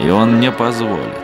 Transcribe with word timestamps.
И 0.00 0.10
он 0.10 0.40
не 0.40 0.50
позволит. 0.52 1.14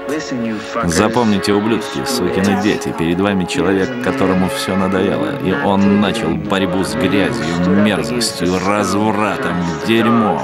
Запомните, 0.84 1.52
ублюдки, 1.52 2.04
сукины 2.04 2.60
дети, 2.62 2.92
перед 2.98 3.20
вами 3.20 3.44
человек, 3.44 4.02
которому 4.02 4.48
все 4.48 4.76
надоело, 4.76 5.38
и 5.42 5.52
он 5.52 6.00
начал 6.00 6.30
борьбу 6.30 6.84
с 6.84 6.94
грязью, 6.94 7.66
мерзостью, 7.68 8.58
развратом, 8.66 9.56
дерьмом. 9.86 10.42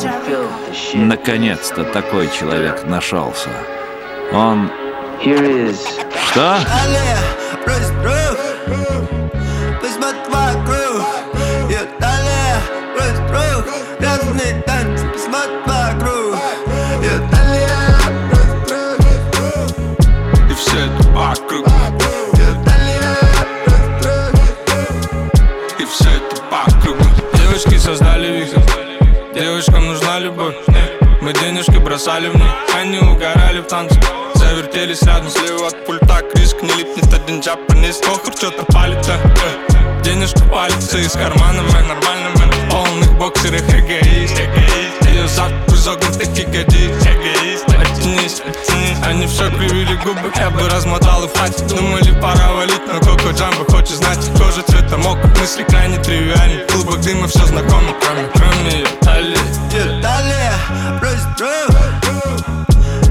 Наконец-то 0.94 1.84
такой 1.84 2.28
человек 2.28 2.84
нашелся. 2.86 3.50
Он... 4.32 4.70
Что? 6.30 6.56
Бросали 32.00 32.28
в 32.28 32.34
них 32.34 32.46
Они 32.74 32.98
угорали 32.98 33.60
в 33.60 33.66
танце. 33.66 34.00
Завертелись 34.34 35.02
рядом 35.02 35.28
слева 35.28 35.68
от 35.68 35.84
пульта 35.84 36.22
Криск 36.32 36.62
не 36.62 36.72
липнет 36.72 37.12
один 37.12 37.40
джапанис 37.40 38.00
Охр 38.00 38.32
что-то 38.34 38.64
палится 38.72 39.12
э. 39.12 40.02
Денежка 40.02 40.40
палится 40.44 40.96
из 40.96 41.12
кармана 41.12 41.62
Мэн 41.62 41.88
нормально, 41.88 42.30
мэн. 42.36 42.70
Полных 42.70 43.18
боксерах 43.18 43.68
эгоист 43.68 44.34
Ее 45.04 45.28
зад 45.28 45.52
изогнутых 45.68 46.28
ягодиц 46.38 46.90
Эгоист 47.04 47.68
Оттянись, 47.68 48.40
оттянись 48.40 49.06
Они 49.06 49.26
все 49.26 49.50
кривили 49.50 49.94
губы 49.96 50.32
Я 50.36 50.48
бы 50.48 50.68
размотал 50.70 51.24
и 51.24 51.28
хватит. 51.28 51.66
Думали 51.66 52.18
пора 52.18 52.52
валить 52.52 52.86
Но 52.90 52.98
Коко 53.00 53.30
Джамбо 53.30 53.64
хочет 53.70 53.96
знать. 53.96 54.24
Кожа 54.38 54.62
цвета 54.62 54.96
мок 54.96 55.18
Мысли 55.38 55.64
крайне 55.64 55.98
тривиальны 55.98 56.64
Клубок 56.68 57.00
дыма 57.02 57.28
все 57.28 57.44
знакомо 57.44 57.94
Кроме, 58.00 58.28
кроме 58.34 58.78
ее 58.78 58.86
талии 59.02 59.40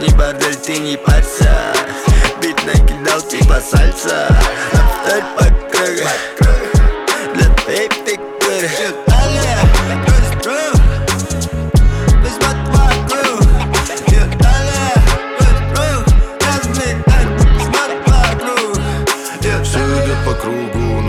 не 0.00 0.08
бордель, 0.14 0.56
ты 0.56 0.78
не 0.78 0.96
парься 0.96 1.74
Бит 2.40 2.56
накидал 2.64 3.20
типа 3.22 3.60
сальса 3.60 4.28
Повторь 4.70 5.24
по 5.36 5.44
кругу 5.70 6.08
Для 7.34 7.54
твоей 7.54 7.88
фигуры 7.88 8.68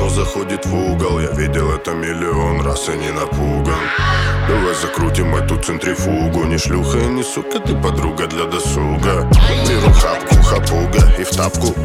заходит 0.09 0.65
в 0.65 0.75
угол. 0.75 1.19
Я 1.19 1.31
видел 1.31 1.71
это 1.71 1.91
миллион 1.91 2.61
раз 2.65 2.89
и 2.89 2.97
не 2.97 3.11
напуган 3.11 3.79
Давай 4.49 4.73
закрутим 4.73 5.35
эту 5.35 5.57
центрифугу. 5.57 6.43
Не 6.45 6.57
шлюха 6.57 6.97
и 6.97 7.05
не 7.05 7.21
сука, 7.21 7.59
ты 7.59 7.75
подруга 7.75 8.25
для 8.25 8.45
досуга. 8.45 9.29
Беру 9.67 9.93
хапку, 9.93 10.35
хапуга 10.43 11.13
и 11.19 11.23
в 11.23 11.29
тапку. 11.29 11.75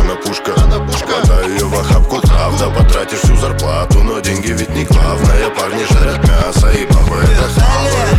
Она 0.00 0.14
пушка, 0.14 0.52
хватай 0.54 1.50
ее 1.50 1.66
в 1.66 1.78
охапку. 1.78 2.20
Правда, 2.22 2.70
потратишь 2.70 3.18
всю 3.18 3.36
зарплату 3.36 4.02
Но 4.02 4.20
деньги 4.20 4.52
ведь 4.52 4.70
не 4.70 4.84
главное. 4.84 5.50
Парни 5.50 5.84
жарят 5.90 6.26
мясо 6.26 6.70
и 6.70 6.86
папа 6.86 7.14
это 7.22 7.60
хавает 7.60 8.17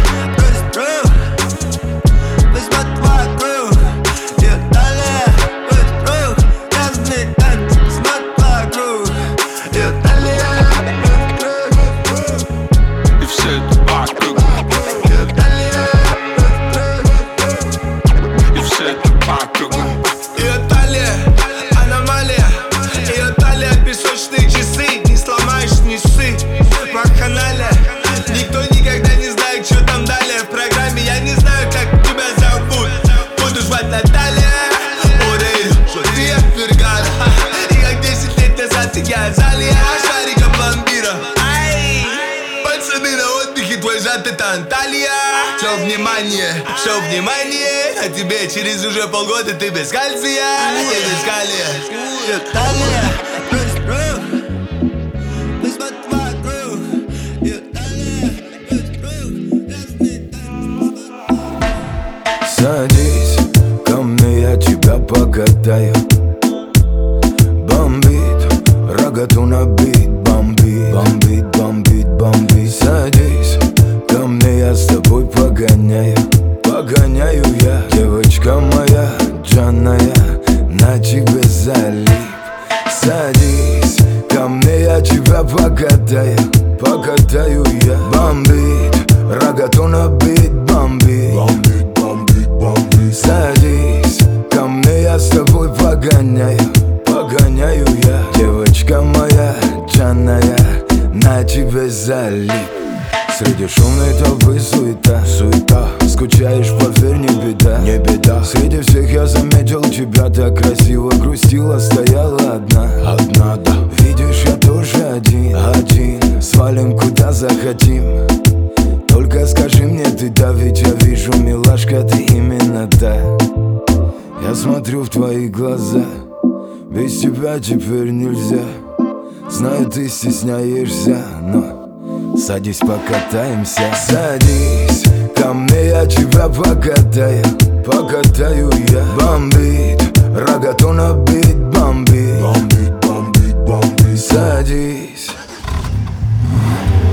покатаемся 132.90 133.82
Садись 133.96 135.04
ко 135.36 135.54
мне, 135.54 135.90
я 135.90 136.06
тебя 136.06 136.48
покатаю 136.50 137.44
Покатаю 137.86 138.72
я. 138.90 139.04
Бомбит, 139.18 140.02
рогату 140.36 140.94
набит 140.94 141.58
Бомбит, 141.72 142.40
бомбит, 142.42 142.94
бомбит, 143.02 143.56
бомбит 143.56 144.20
Садись. 144.20 145.30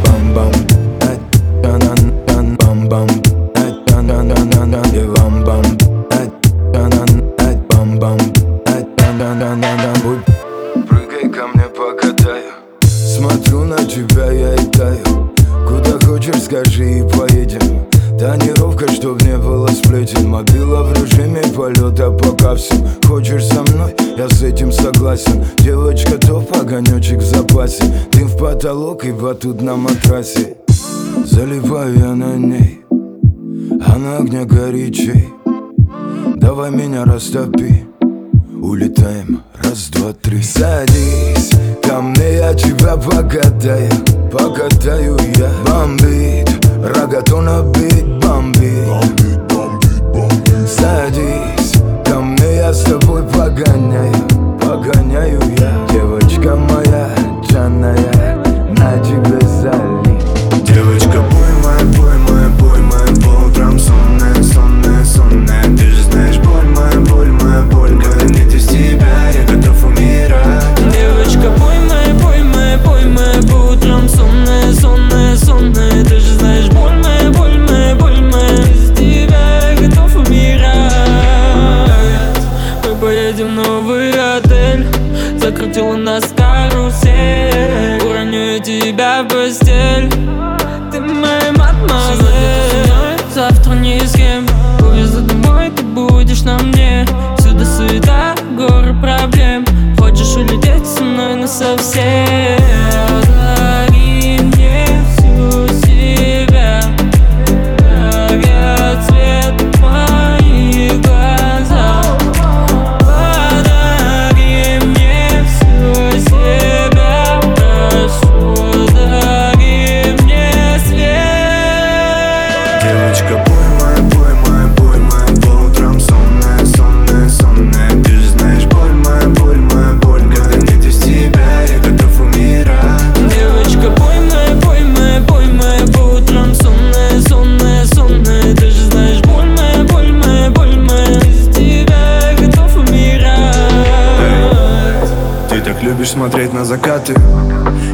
Бам-бам 0.05 0.66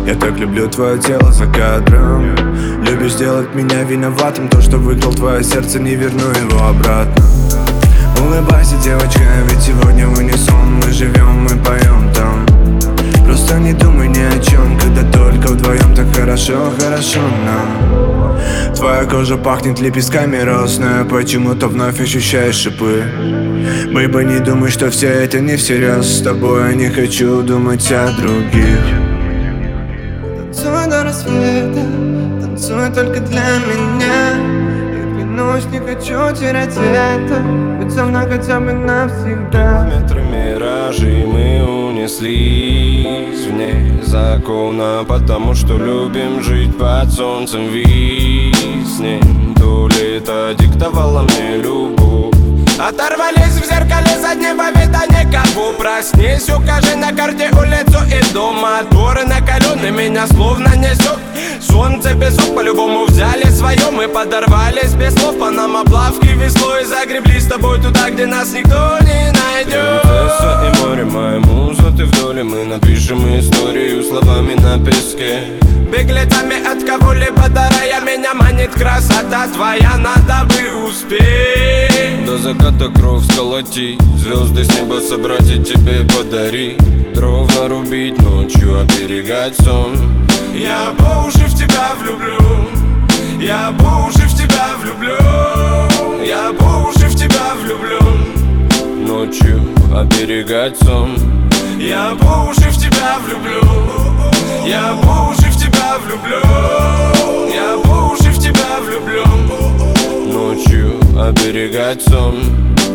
Я 0.07 0.15
так 0.15 0.39
люблю 0.39 0.69
твое 0.69 0.99
тело 0.99 1.33
за 1.33 1.47
кадром. 1.47 2.35
Любишь 2.85 3.13
сделать 3.13 3.55
меня 3.55 3.83
виноватым. 3.85 4.49
То, 4.49 4.61
что 4.61 4.79
выкрал 4.79 5.13
твое 5.13 5.45
сердце, 5.45 5.79
не 5.79 5.95
верну 5.95 6.29
его 6.31 6.67
обратно. 6.67 7.25
Улыбайся, 8.23 8.77
девочка, 8.83 9.23
ведь 9.49 9.63
сегодня 9.63 10.07
в 10.07 10.19
унисон 10.19 10.81
Мы 10.85 10.93
живем, 10.93 11.43
мы 11.43 11.51
поем 11.63 12.13
там. 12.15 12.47
Просто 13.25 13.59
не 13.59 13.73
думай 13.73 14.09
ни 14.09 14.21
о 14.21 14.39
чем 14.39 14.79
Когда 14.79 15.03
только 15.11 15.53
вдвоем 15.53 15.95
так 15.95 16.15
хорошо, 16.15 16.71
хорошо 16.79 17.21
нам. 17.45 18.75
Твоя 18.75 19.05
кожа 19.05 19.37
пахнет 19.37 19.81
лепестками 19.81 20.39
роз 20.39 20.79
Но 20.79 20.99
я 20.99 21.05
почему-то 21.05 21.69
вновь 21.69 22.01
ощущаю 22.01 22.53
шипы. 22.53 23.03
Бэйба, 23.93 24.23
не 24.25 24.41
думай, 24.41 24.71
что 24.71 24.91
все 24.91 25.09
это 25.09 25.41
не 25.41 25.57
всерьез. 25.57 26.07
С 26.07 26.23
тобой 26.23 26.71
я 26.71 26.75
не 26.75 26.89
хочу 26.89 27.43
думать 27.43 27.91
о 27.93 28.11
других 28.21 29.12
рассвета, 31.13 31.85
танцуй 32.41 32.91
только 32.95 33.21
для 33.21 33.59
меня. 33.69 34.33
И 34.97 35.15
клянусь, 35.15 35.67
не 35.67 35.79
хочу 35.79 36.35
терять 36.35 36.75
это. 36.77 37.41
Быть 37.79 37.93
со 37.93 38.05
мной 38.05 38.27
хотя 38.31 38.59
бы 38.61 38.73
навсегда. 38.73 39.91
Километры 39.91 40.23
миражей 40.23 41.27
мы 41.27 41.63
унеслись 41.89 43.47
Вне 43.47 44.03
закона 44.03 45.05
Потому 45.07 45.55
что 45.55 45.77
любим 45.77 46.43
жить 46.43 46.77
под 46.79 47.13
солнцем 47.13 47.69
Виснем 47.69 49.55
То 49.55 49.89
лето 49.89 50.55
диктовало 50.59 51.23
мне 51.23 51.59
любовь. 51.59 52.35
Оторвались 52.79 53.61
в 53.61 53.67
зеркале 53.67 54.19
заднего 54.21 54.71
вида 54.71 55.12
никого 55.23 55.73
Проснись, 55.73 56.49
укажи 56.49 56.97
на 56.97 57.13
карте 57.13 57.51
улицу 57.53 57.99
и 58.07 58.33
дом 58.33 58.61
Моторы 58.61 59.25
накалены, 59.25 59.91
меня 59.91 60.27
словно 60.27 60.77
несет 60.77 61.19
Солнце 61.61 62.15
песок 62.15 62.55
по-любому 62.55 63.07
взяли 63.07 63.45
свое 63.51 63.91
Мы 63.93 64.09
подорвались 64.09 64.95
без 64.95 65.15
слов 65.15 65.39
по 65.39 65.51
нам 65.51 65.77
оплавки 65.77 66.29
веслой 66.29 66.85
Загребли 66.85 67.39
с 67.39 67.47
тобой 67.47 67.81
туда, 67.81 68.11
где 68.11 68.27
нас 68.27 68.53
никто 68.53 68.99
не 69.01 69.33
найдет 69.33 70.03
Принцесса 70.03 70.65
и 70.67 70.81
море, 70.81 71.05
моя 71.05 71.39
муза, 71.41 71.91
ты 71.97 72.05
в 72.05 72.11
доле 72.21 72.43
Мы 72.43 72.65
напишем 72.65 73.39
историю 73.39 74.03
словами 74.03 74.55
на 74.55 74.85
песке. 74.85 75.45
Беглецами 75.93 76.57
от 76.67 76.83
кого-либо 76.85 77.49
дарая 77.49 78.01
Меня 78.01 78.33
манит 78.35 78.71
красота 78.71 79.47
твоя, 79.49 79.97
надо 79.99 80.47
бы 80.47 80.87
успеть. 80.87 82.25
До 82.25 82.39
заката 82.39 82.89
кровь 82.89 83.25
сколотить 83.31 84.01
Звезды 84.17 84.65
с 84.65 84.75
неба 84.75 85.01
собрать 85.13 85.51
и 85.51 85.63
тебе 85.63 86.07
подарить. 86.17 86.79
Дров 87.13 87.47
нарубить 87.59 88.19
ночью, 88.23 88.81
оберегать 88.81 89.55
сон. 89.57 89.95
Я 90.55 90.95
по 90.97 91.27
уши 91.27 91.45
в 91.47 91.55
тебя 91.55 91.91
влюблю. 92.01 92.39
Я 93.39 93.75
по 93.79 94.07
уши 94.07 94.27
в 94.27 94.35
тебя 94.35 94.69
влюблю. 94.81 95.19
Я 96.25 96.55
по 96.59 96.89
уши 96.89 97.07
в 97.09 97.15
тебя 97.15 97.55
влюблен 97.61 99.07
Ночью 99.07 99.61
оберегать 99.95 100.79
сон. 100.79 101.19
Я 101.79 102.17
по 102.19 102.49
уши 102.49 102.71
в 102.71 102.79
тебя 102.79 103.19
влюблю. 103.23 103.61
Я 104.67 104.97
по 105.03 105.31
уши 105.31 105.51
в 105.51 105.57
тебя 105.59 105.99
влюблю. 106.07 106.41
Я 107.53 107.77
по 107.85 108.15
уши 108.15 108.31
в 108.31 108.39
тебя 108.39 108.81
влюблен 108.81 110.33
Ночью 110.33 110.99
оберегать 111.21 112.01
сон. 112.03 112.37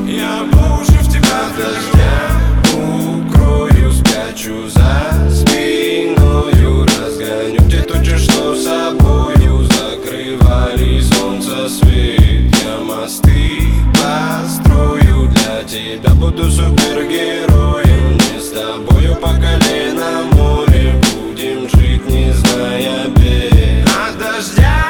Я 0.08 0.48
по 0.52 0.82
уши 0.82 0.98
в 1.00 1.07
тебя 1.28 1.50
дождя 1.58 2.32
Укрою, 2.74 3.92
спрячу 3.92 4.70
за 4.70 5.30
спиною 5.32 6.86
Разгоню 6.86 7.70
те 7.70 7.82
тучи, 7.82 8.18
что 8.18 8.56
собою 8.56 9.64
Закрывали 9.64 11.02
солнце 11.02 11.70
свет 11.70 12.56
Я 12.64 12.78
мосты 12.84 13.62
построю 13.94 15.28
для 15.30 15.64
тебя 15.64 16.14
Буду 16.16 16.50
супергероем. 16.50 18.18
Не 18.18 18.40
с 18.40 18.50
тобою 18.50 19.16
по 19.16 19.30
колено 19.30 20.24
море 20.34 20.94
Будем 21.14 21.70
жить, 21.70 22.10
не 22.10 22.32
зная 22.32 23.08
бед 23.10 23.88
От 23.88 24.18
дождя 24.18 24.86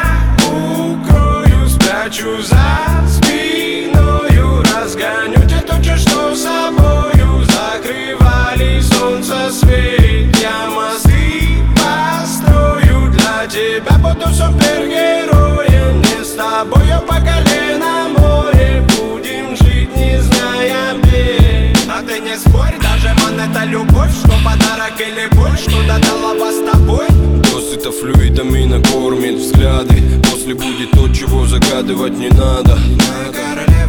укрою, 0.45 1.67
спрячу 1.67 2.41
за 2.41 2.86
Досыта 28.37 28.43
флюидами 28.43 28.65
накормит 28.65 29.35
взгляды. 29.35 29.95
После 30.29 30.53
будет 30.53 30.91
то, 30.91 31.07
чего 31.09 31.45
загадывать 31.45 32.17
не 32.17 32.29
надо. 32.29 32.75
Моя 32.75 33.31
королева 33.33 33.86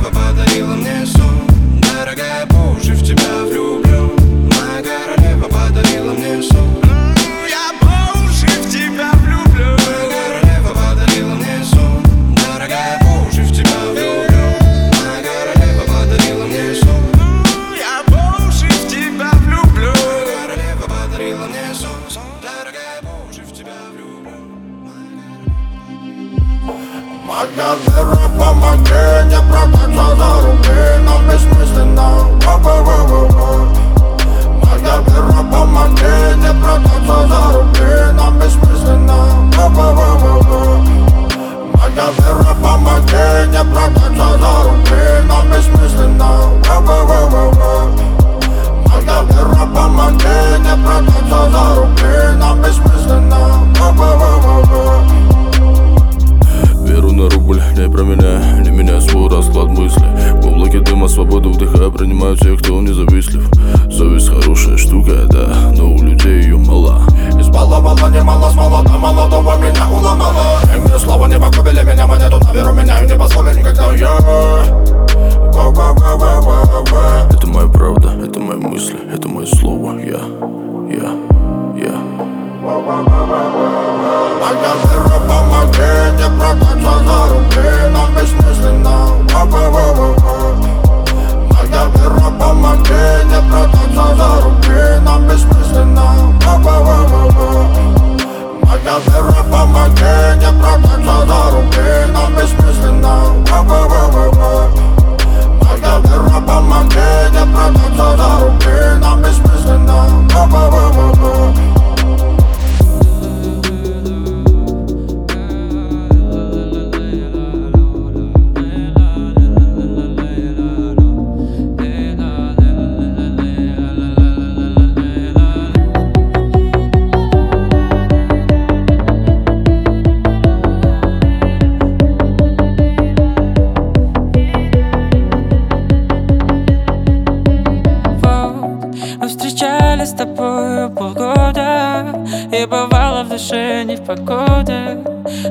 погоды 144.08 145.04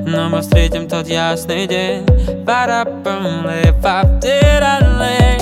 Но 0.07 0.29
мы 0.29 0.41
встретим 0.41 0.89
тот 0.89 1.07
ясный 1.07 1.67
день. 1.67 2.03
Барабамлы, 2.43 3.71
папдиралы 3.83 5.37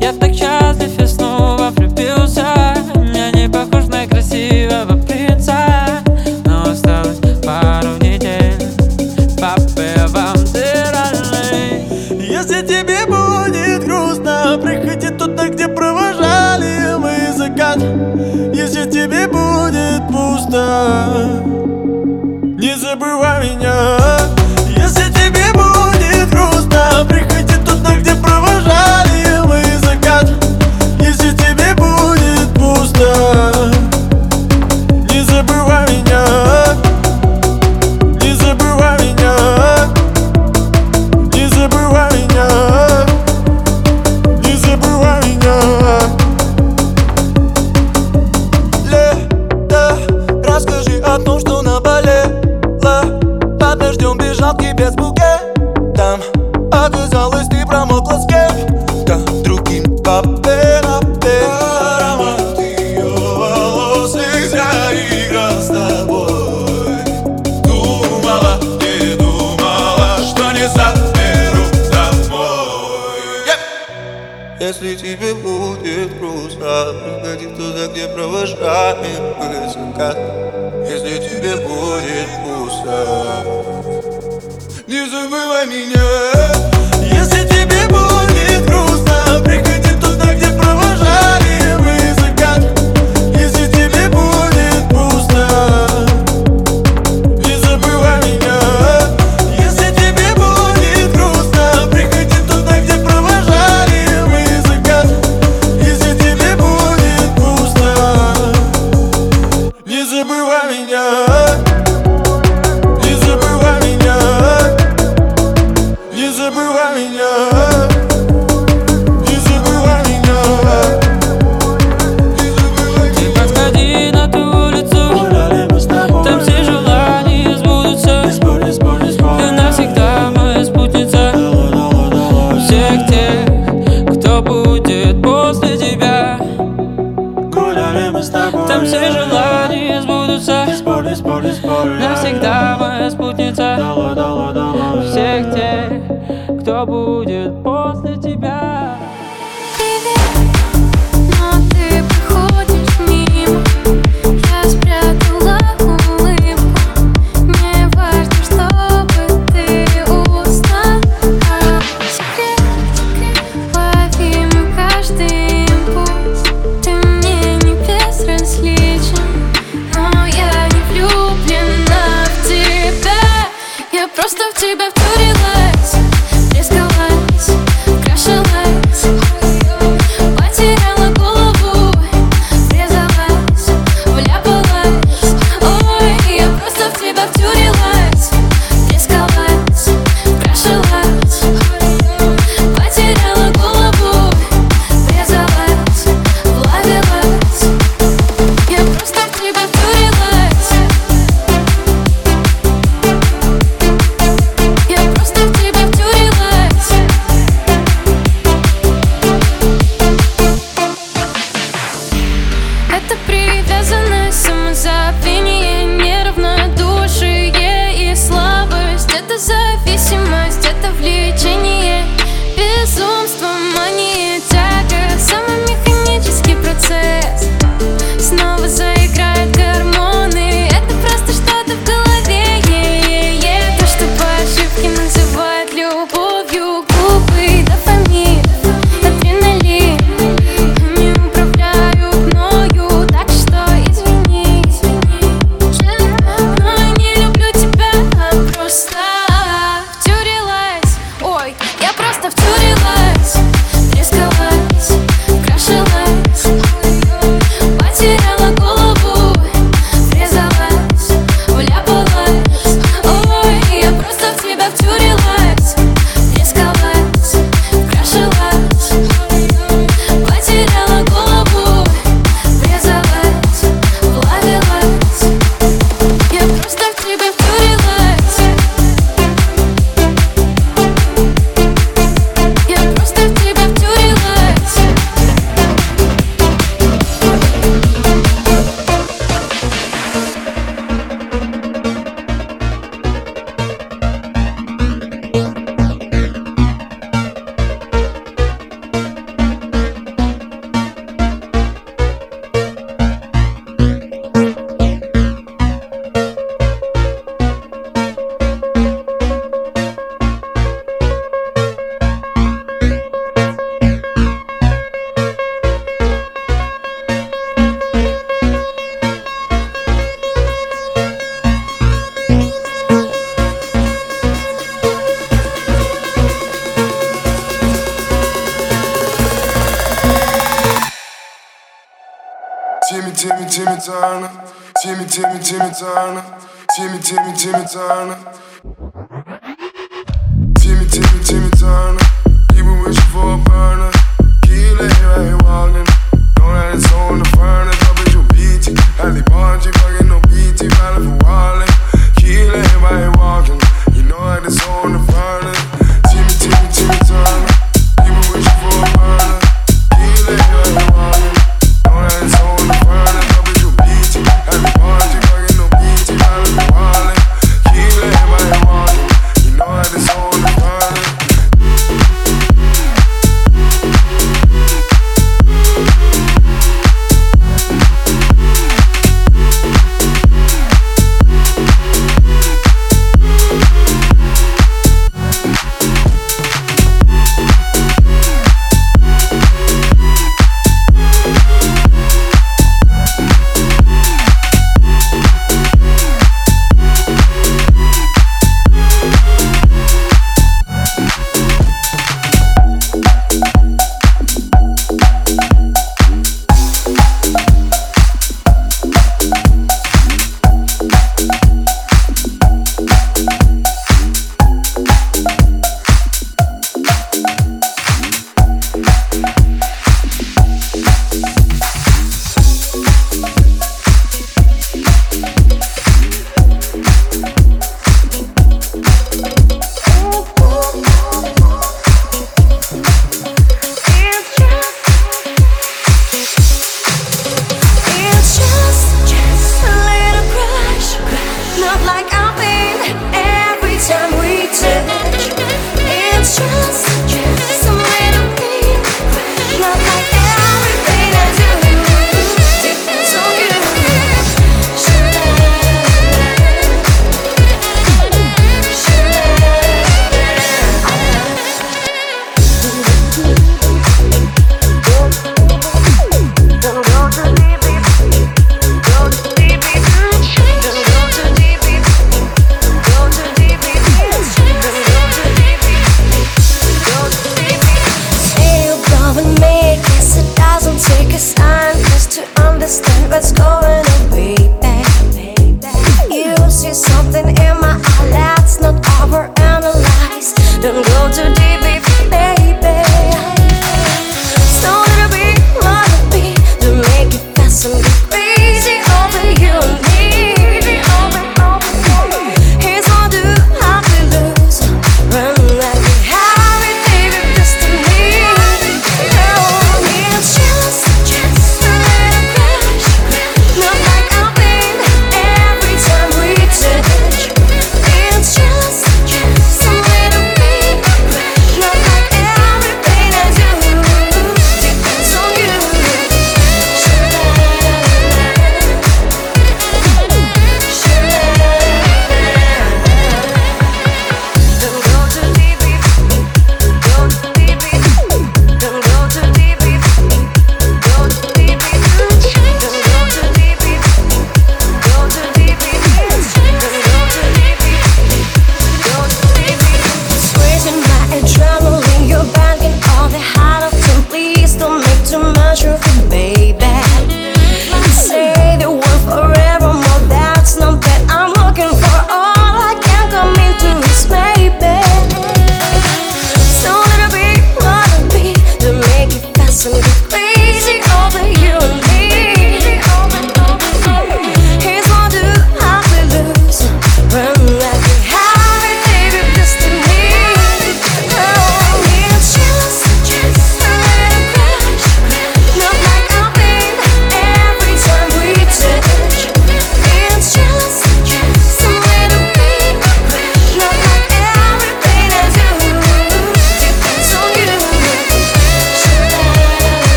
Я 0.00 0.12
так 0.12 0.34
счастлив 0.34 1.00
и 1.00 1.06
снова 1.06 1.70
влюбился. 1.70 2.44
Я 3.14 3.30
не 3.30 3.48
похож 3.48 3.86
на 3.86 4.06
красивого 4.08 5.00
принца. 5.06 6.02
Но 6.44 6.70
осталось 6.72 7.20
пару 7.44 7.96
недель. 8.00 8.60
Папы 9.40 9.86
вам 10.08 10.34
дыралы 10.52 11.86
Если 12.10 12.62
тебе 12.66 13.06
будет 13.06 13.84
грустно 13.84 14.58
Приходи 14.60 15.10
туда, 15.10 15.48
где 15.48 15.68
провожали 15.68 16.96
мы 16.98 17.32
закат. 17.36 17.78
Если 18.52 18.90
тебе 18.90 19.28
будет 19.28 20.08
пусто. 20.08 21.61
ਜਾਣੀਆਂ 23.42 24.21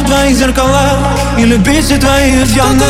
В 0.00 0.06
твоих 0.06 0.36
зеркалах 0.36 0.98
И 1.38 1.44
любить 1.44 1.84
все 1.84 1.98
твои 1.98 2.42
изъяны 2.42 2.84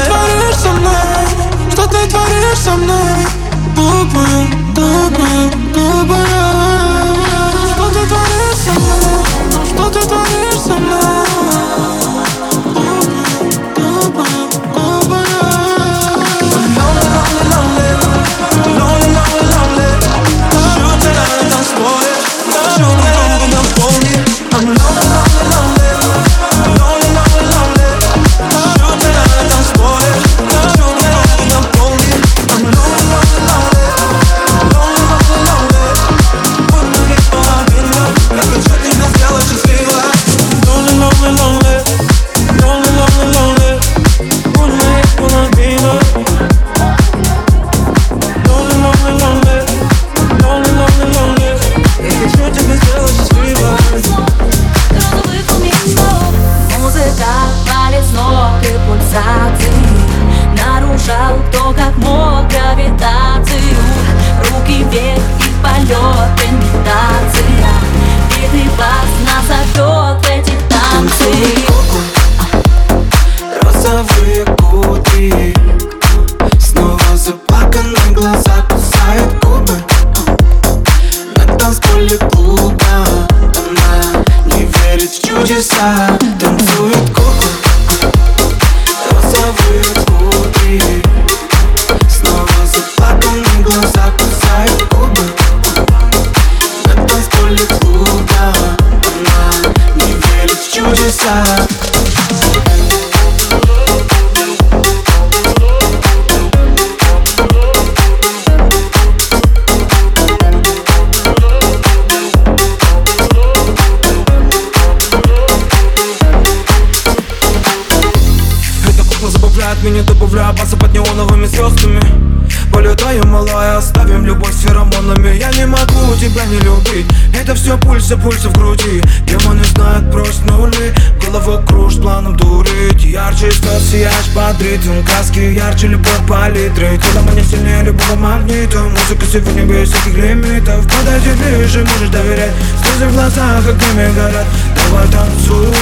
любого 138.07 138.19
магнита 138.21 138.79
Музыка 138.79 139.27
сегодня 139.33 139.65
без 139.65 139.91
всяких 139.91 140.17
лимитов. 140.17 140.85
Подойди 140.85 141.31
ближе, 141.31 141.85
можешь 141.85 142.11
доверять. 142.11 142.53
Слезы 142.83 143.07
в 143.11 143.15
глазах, 143.15 143.65
дыми 143.65 144.15
горят. 144.15 144.47
Давай 144.75 145.09
танцуй, 145.09 145.75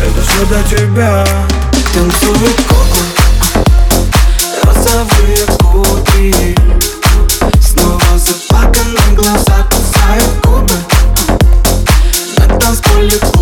это 0.00 0.22
все 0.22 0.46
для 0.46 0.62
тебя. 0.62 1.26
Танцует 1.94 2.56
коко 2.68 3.02
Розовые 4.64 5.46
кудри 5.62 6.56
Снова 7.60 8.18
заплаканы 8.18 9.14
глаза 9.14 9.64
Кусают 9.70 10.44
губы. 10.44 10.74
На 12.36 12.58
танцполе 12.58 13.33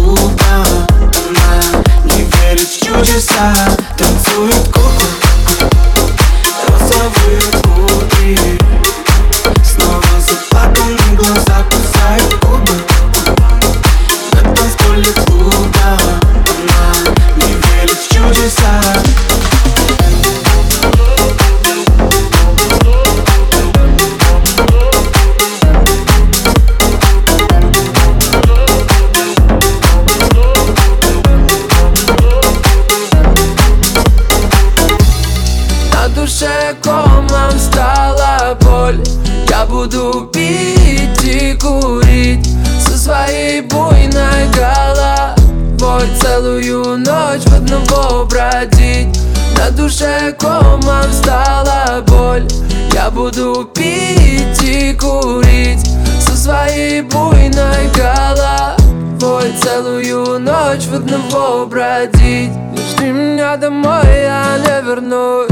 душе 49.92 50.32
комом 50.38 51.12
стала 51.12 52.02
боль. 52.06 52.46
Я 52.94 53.10
буду 53.10 53.64
пить 53.74 54.62
и 54.62 54.94
курить 54.94 55.86
Со 56.20 56.36
своей 56.36 57.02
буйной 57.02 57.90
головой. 57.94 59.52
Целую 59.62 60.38
ночь 60.38 60.86
в 60.86 60.94
одного 60.94 61.66
бродить. 61.66 62.52
Жди 62.90 63.10
меня 63.10 63.56
домой, 63.56 64.04
я 64.04 64.58
не 64.58 64.86
вернусь. 64.86 65.50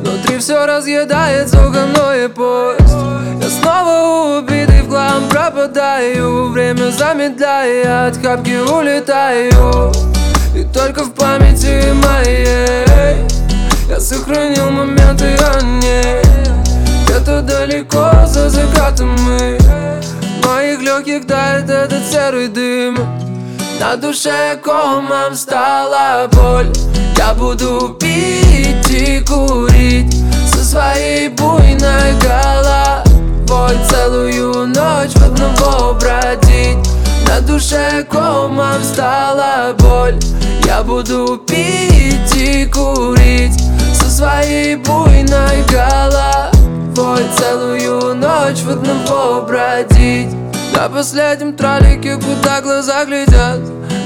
Внутри 0.00 0.38
все 0.38 0.66
разъедает 0.66 1.48
сугано 1.48 2.12
и 2.24 2.28
пусть 2.28 2.94
Я 3.40 3.48
снова 3.48 4.38
убитый 4.38 4.82
в 4.82 4.88
хлам 4.88 5.28
пропадаю. 5.28 6.50
Время 6.50 6.90
замедляя, 6.90 8.08
от 8.08 8.16
хапки 8.22 8.56
улетаю 8.56 9.92
И 10.54 10.64
только 10.72 11.04
в 11.04 11.12
памяти 11.12 11.92
моей 11.92 13.35
Я 13.88 14.00
сохранил 14.00 14.68
моменты 14.70 15.36
о 15.36 15.62
ней 15.62 16.20
Где-то 17.04 17.40
далеко 17.42 18.26
за 18.26 18.50
закатом 18.50 19.14
мы. 19.22 19.58
Моих 20.44 20.80
легких 20.80 21.24
тает 21.26 21.70
этот 21.70 22.04
серый 22.10 22.48
дым. 22.48 22.98
На 23.78 23.94
душе 23.96 24.58
комом 24.62 25.36
стала 25.36 26.28
боль. 26.32 26.72
Я 27.16 27.32
буду 27.34 27.96
пить 28.00 28.90
и 28.90 29.24
курить 29.24 30.12
Со 30.52 30.64
своей 30.64 31.28
буйной 31.28 32.12
головой. 32.20 33.76
Целую 33.88 34.66
ночь 34.66 35.12
в 35.14 35.22
одного 35.22 35.94
бродить 35.94 36.78
На 37.28 37.40
душе 37.40 38.04
комом 38.10 38.82
стала 38.82 39.72
боль. 39.78 40.18
Я 40.64 40.82
буду 40.82 41.36
пить 41.46 42.34
и 42.34 42.66
курить 42.66 43.65
своей 44.16 44.76
буйной 44.76 45.62
головой 45.70 47.22
Целую 47.36 48.14
ночь 48.14 48.60
в 48.60 48.70
одного 48.70 49.42
бродить 49.42 50.34
на 50.74 50.88
последнем 50.88 51.54
троллике, 51.54 52.16
куда 52.16 52.62
глаза 52.62 53.04
глядят. 53.04 53.60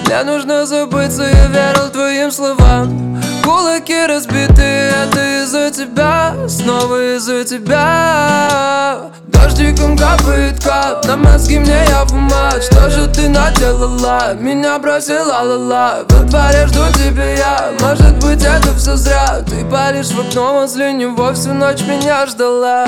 Мне 0.07 0.23
нужно 0.25 0.67
забыться, 0.67 1.23
я 1.23 1.47
верил 1.47 1.91
твоим 1.91 2.33
словам 2.33 3.23
Кулаки 3.51 4.07
разбиты, 4.07 4.63
это 4.63 5.43
из-за 5.43 5.73
тебя 5.73 6.37
Снова 6.49 7.17
из-за 7.17 7.45
тебя. 7.45 9.11
Дождиком 9.27 9.99
капает 9.99 10.63
кап 10.63 11.05
На 11.05 11.17
мозги 11.17 11.59
мне 11.59 11.85
я 11.89 12.05
в 12.05 12.13
мать 12.13 12.63
Что 12.63 12.89
же 12.89 13.09
ты 13.09 13.29
наделала? 13.29 14.35
Меня 14.35 14.79
бросила 14.79 15.43
ла-ла 15.43 15.99
Во 16.09 16.25
дворе 16.27 16.69
жду 16.69 16.83
тебя 16.95 17.35
я. 17.35 17.73
Может 17.81 18.19
быть 18.25 18.45
это 18.45 18.73
все 18.77 18.95
зря. 18.95 19.43
Ты 19.45 19.65
палишь 19.65 20.13
в 20.13 20.21
окно 20.21 20.61
возле 20.61 20.93
него 20.93 21.33
Всю 21.33 21.53
ночь 21.53 21.83
меня 21.83 22.27
ждала. 22.27 22.87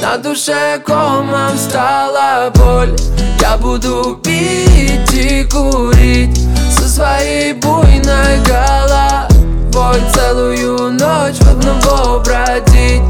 На 0.00 0.16
душе 0.16 0.80
комом 0.86 1.58
стала 1.58 2.52
боль. 2.54 2.94
Я 3.40 3.56
буду 3.56 4.20
пить 4.22 5.12
и 5.12 5.42
курить 5.50 6.40
Со 6.70 6.88
своей 6.88 7.52
буйной 7.54 8.38
головой 8.46 9.31
Целую 9.72 10.92
ночь 10.92 11.36
в 11.40 11.50
одного 11.50 12.20
бродить 12.20 13.02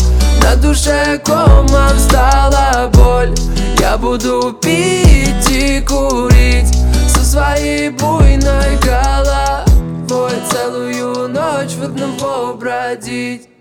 На 0.43 0.55
душе 0.57 1.21
комом 1.25 1.99
стала 1.99 2.89
боль. 2.95 3.35
Я 3.81 3.99
буду 3.99 4.53
пить 4.53 5.51
и 5.51 5.81
курить 5.81 6.73
Со 7.09 7.25
своей 7.25 7.91
буйной 7.91 8.77
головой 8.83 10.33
Целую 10.51 11.29
ночь 11.29 11.75
в 11.79 11.83
одного 11.83 12.55
бродить 12.55 13.52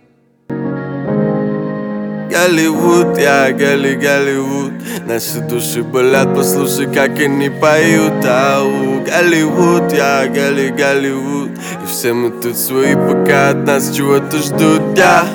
Голливуд, 2.32 3.18
я 3.18 3.52
Голли 3.52 3.96
Голливуд. 3.96 4.72
Наши 5.06 5.42
души 5.42 5.84
болят, 5.84 6.34
послушай, 6.34 6.86
как 6.86 7.20
они 7.20 7.50
поют. 7.50 8.26
Ау, 8.26 9.02
Голливуд, 9.06 9.92
я 9.92 10.26
Голли 10.28 10.70
Голливуд. 10.70 11.50
И 11.84 11.88
все 11.88 12.14
мы 12.14 12.30
тут 12.30 12.58
свои, 12.58 12.96
пока 12.96 13.50
от 13.50 13.66
нас 13.68 13.94
чего-то 13.94 14.38
ждут. 14.38 14.98
Я, 14.98 15.26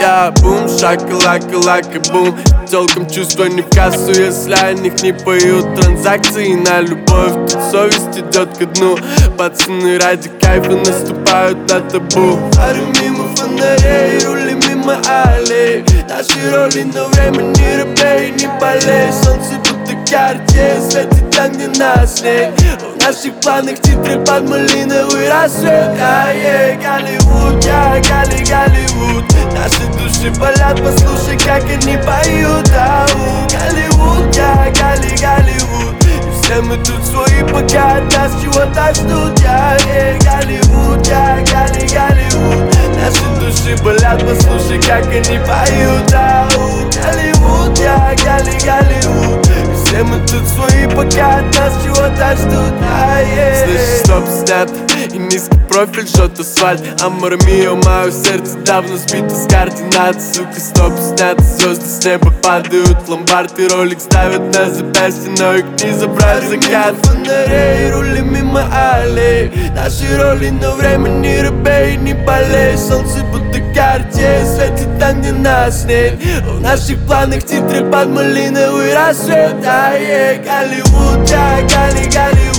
я 0.00 0.32
бум, 0.40 0.66
шакалака, 0.68 1.58
лака, 1.58 2.00
бум. 2.10 2.34
Толком 2.70 3.10
чувства 3.10 3.44
не 3.44 3.60
в 3.60 3.68
кассу, 3.68 4.10
если 4.10 4.54
о 4.54 4.72
них 4.72 5.02
не 5.02 5.12
поют. 5.12 5.74
Транзакции 5.74 6.54
на 6.54 6.80
любовь, 6.80 7.52
тут 7.52 7.62
совесть 7.70 8.16
идет 8.16 8.56
ко 8.56 8.64
дну. 8.64 8.96
Пацаны 9.36 9.98
ради 9.98 10.30
кайфа 10.40 10.72
наступают 10.72 11.17
на 11.32 11.80
табу. 11.80 12.38
Парю 12.56 12.86
мимо 13.00 13.24
фонарей, 13.36 14.18
рулим 14.24 14.60
мимо 14.68 14.96
аллей. 15.06 15.84
Наши 16.08 16.50
роли, 16.54 16.84
но 16.94 17.06
время 17.08 17.42
не 17.42 17.82
рублей, 17.82 18.30
не 18.32 18.46
болей. 18.58 19.12
Солнце 19.12 19.54
будто 19.58 19.92
карте, 20.10 20.80
светит 20.80 21.30
там, 21.30 21.52
где 21.52 21.68
нас 21.78 22.22
нет 22.22 22.50
В 22.80 23.04
наших 23.04 23.34
планах 23.40 23.78
титры 23.80 24.18
под 24.24 24.48
малиновый 24.48 25.28
рассвет. 25.28 25.96
А, 26.00 26.32
yeah, 26.32 26.80
Голливуд, 26.82 27.64
я 27.64 28.00
Галли 28.08 28.44
Голливуд. 28.44 29.24
Наши 29.54 29.86
души 29.98 30.30
болят, 30.40 30.80
послушай, 30.82 31.38
как 31.38 31.64
они 31.64 31.96
поют. 31.98 32.70
Ау, 32.74 33.46
Голливуд, 33.52 34.34
я 34.34 34.72
Галли 34.74 35.10
Голливуд 35.20 36.07
И 36.48 36.50
все 36.50 36.62
мы 36.62 36.76
тут 36.78 37.04
свои, 37.04 37.42
пока 37.42 37.96
от 37.96 38.16
нас 38.16 38.32
чего-то 38.40 38.94
ждут 38.94 39.38
Я, 39.40 39.76
yeah, 39.76 40.18
Голливуд, 40.24 41.06
я 41.06 41.44
Галли 41.52 41.86
Голливуд 41.86 42.74
Наши 42.96 43.24
души 43.38 43.76
болят, 43.82 44.20
послушай, 44.20 44.80
как 44.80 45.06
они 45.08 45.38
поют 45.40 46.14
Ау, 46.14 46.88
Голливуд, 46.90 47.78
я 47.78 48.14
Галли 48.24 48.56
Голливуд 48.64 49.46
И 49.46 49.84
все 49.84 50.02
мы 50.02 50.18
тут 50.26 50.48
свои, 50.48 50.86
пока 50.86 51.38
от 51.38 51.54
нас 51.54 51.74
чего-то 51.84 52.36
ждут 52.36 52.74
а, 52.82 53.20
yeah. 53.20 53.64
Слышишь, 53.64 54.00
стоп, 54.04 54.24
снят 54.28 54.70
И 55.18 55.20
И 55.20 55.24
низкий 55.24 55.58
профиль, 55.68 56.06
жжет 56.06 56.38
асфальт. 56.38 57.02
Амор 57.02 57.36
мио, 57.44 57.74
мое 57.74 58.10
сердце 58.12 58.56
давно 58.58 58.96
сбито 58.96 59.34
с 59.34 59.46
координат. 59.48 60.22
Сука, 60.22 60.60
стоп, 60.60 60.92
снято, 60.96 61.42
звезды 61.42 61.86
с 61.86 62.04
неба 62.04 62.30
падают. 62.42 63.08
Ломбард 63.08 63.58
И 63.58 63.66
ролик 63.66 64.00
ставят 64.00 64.54
на 64.54 64.70
запястье, 64.70 65.32
но 65.38 65.54
их 65.54 65.64
не 65.82 65.92
забрать 65.92 66.44
закат 66.44 66.94
Фонарей, 67.02 67.90
рули 67.90 68.20
мимо 68.20 68.64
аллей. 68.72 69.50
Наши 69.74 70.06
роли, 70.16 70.50
но 70.50 70.74
времени 70.74 71.38
рыбей 71.38 71.96
не 71.96 72.14
болей. 72.14 72.76
Солнце 72.76 73.24
будто 73.24 73.58
карте, 73.74 74.44
светит 74.44 74.98
там, 75.00 75.20
где 75.20 75.32
нас 75.32 75.84
нет 75.84 76.14
В 76.44 76.60
наших 76.60 77.04
планах 77.06 77.42
титры 77.44 77.84
под 77.90 78.08
малиновый 78.08 78.94
рассвет. 78.94 79.56
Ай, 79.66 80.38
Голливуд, 80.38 81.28
я 81.28 81.60
Голли, 81.62 82.04
Голливуд 82.04 82.57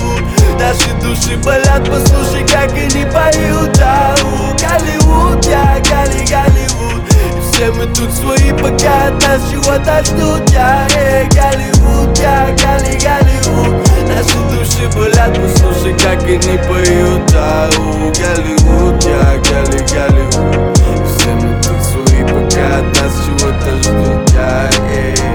Наши 0.58 0.92
души 1.00 1.36
болят, 1.38 1.88
послушай, 1.88 2.46
как 2.46 2.70
они 2.72 3.04
поют. 3.06 3.78
Ау, 3.80 4.54
Голливуд, 4.60 5.44
я 5.46 5.80
Голли, 5.88 6.24
Голливуд. 6.26 7.02
И 7.10 7.40
все 7.50 7.72
мы 7.72 7.86
тут 7.86 8.12
свои, 8.12 8.52
пока 8.52 9.08
от 9.08 9.14
нас 9.22 9.50
чего-то 9.50 10.04
ждут 10.04 10.48
Я, 10.50 10.86
эй, 10.96 11.26
Голливуд, 11.28 12.18
я 12.18 12.46
Голли, 12.48 12.98
Голливуд. 12.98 13.88
Наши 14.08 14.38
души 14.50 14.88
болят, 14.94 15.34
послушай, 15.34 15.94
как 15.94 16.22
они 16.24 16.58
поют. 16.68 17.34
Ау, 17.34 18.12
Голливуд, 18.12 19.02
я 19.04 19.38
Голли, 19.38 19.78
Голливуд. 19.88 20.78
И 20.78 21.18
все 21.18 21.30
мы 21.34 21.60
тут 21.62 21.82
свои, 21.82 22.22
пока 22.24 22.78
от 22.78 23.00
нас 23.00 23.12
чего-то 23.24 23.82
ждут 23.82 24.30
Я, 24.34 24.70
эй 24.92 25.29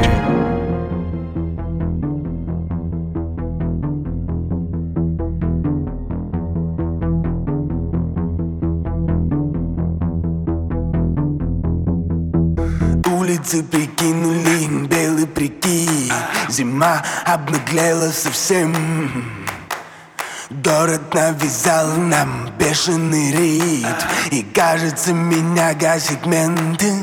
Улицы 13.26 13.64
прикинули 13.64 14.86
белый 14.86 15.26
прикид. 15.26 16.14
Зима 16.48 17.02
обнаглела 17.26 18.12
совсем. 18.12 18.72
Город 20.52 21.12
навязал 21.12 21.88
нам 21.98 22.52
бешеный 22.60 23.32
ритм. 23.32 24.06
И 24.30 24.44
кажется 24.54 25.12
меня 25.12 25.74
гасит 25.74 26.24
менты. 26.28 26.94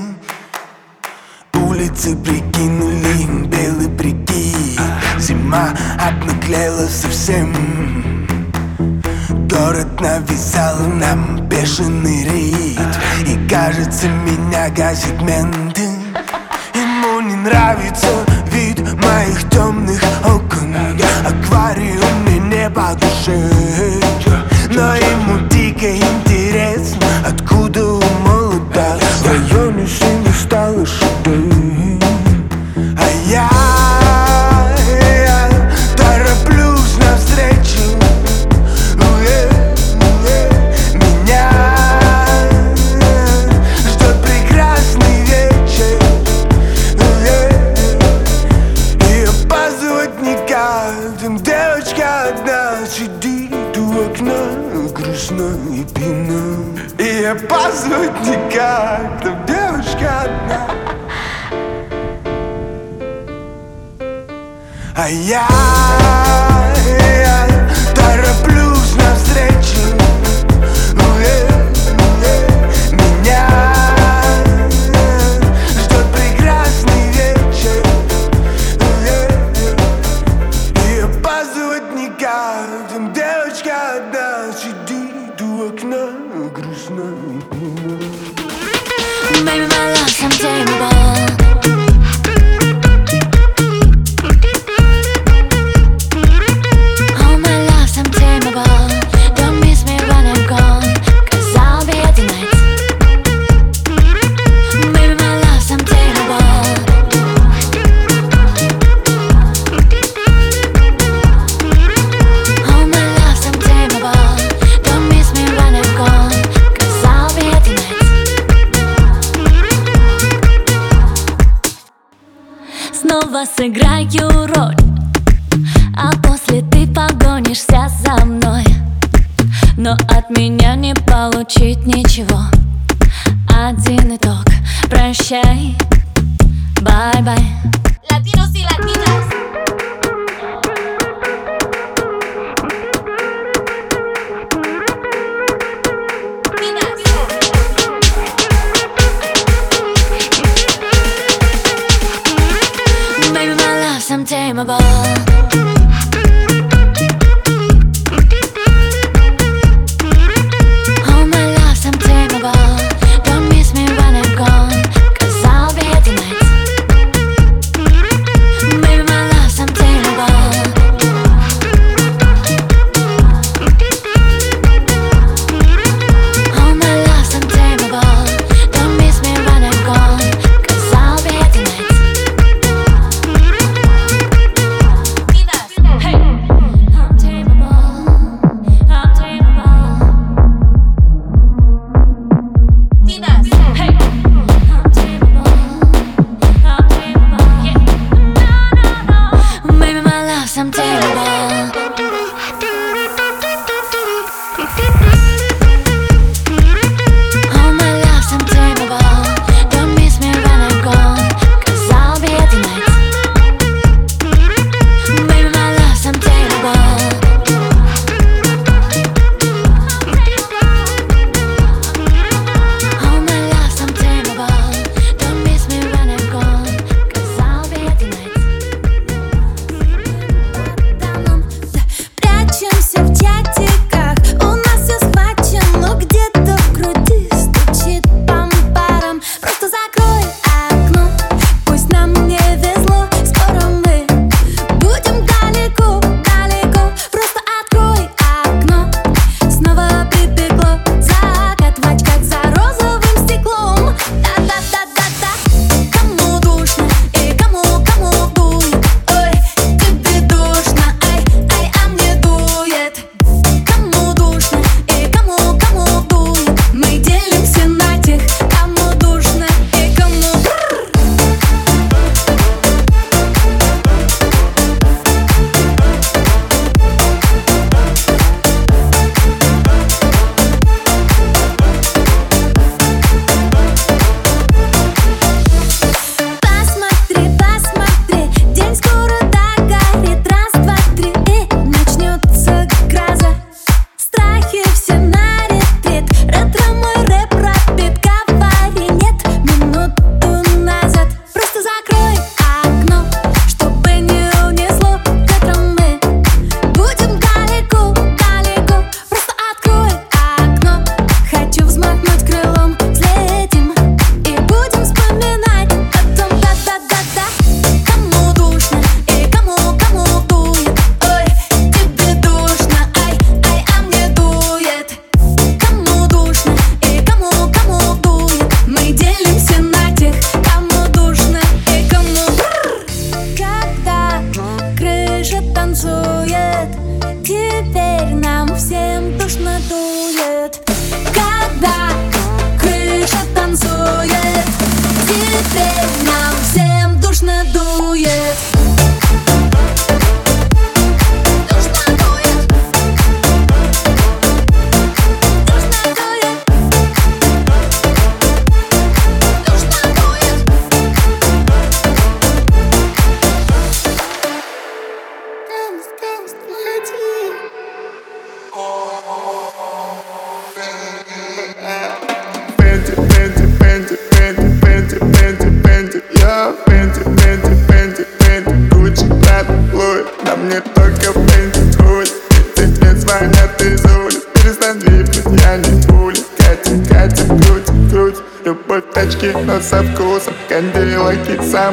Улицы 1.55 2.15
прикинули 2.15 3.49
белый 3.49 3.89
прикид. 3.89 4.81
Зима 5.19 5.75
обнаглела 5.99 6.87
совсем. 6.87 7.53
Город 9.51 10.01
навязал 10.01 10.87
нам 10.87 11.49
бешеный 11.49 12.23
ритм. 12.23 12.83
И 13.27 13.49
кажется 13.49 14.07
меня 14.07 14.71
гасит 14.71 15.21
менты 15.21 15.92
нравится 17.43 18.09
вид 18.53 18.81
моих 18.81 19.49
темных 19.51 20.03
окон. 20.25 20.75
Аквариум 21.27 22.23
мне 22.25 22.39
не 22.39 22.71
по 22.71 22.95
душе 22.95 23.51
Но 24.71 24.95
ему 24.95 25.49
дико 25.49 25.87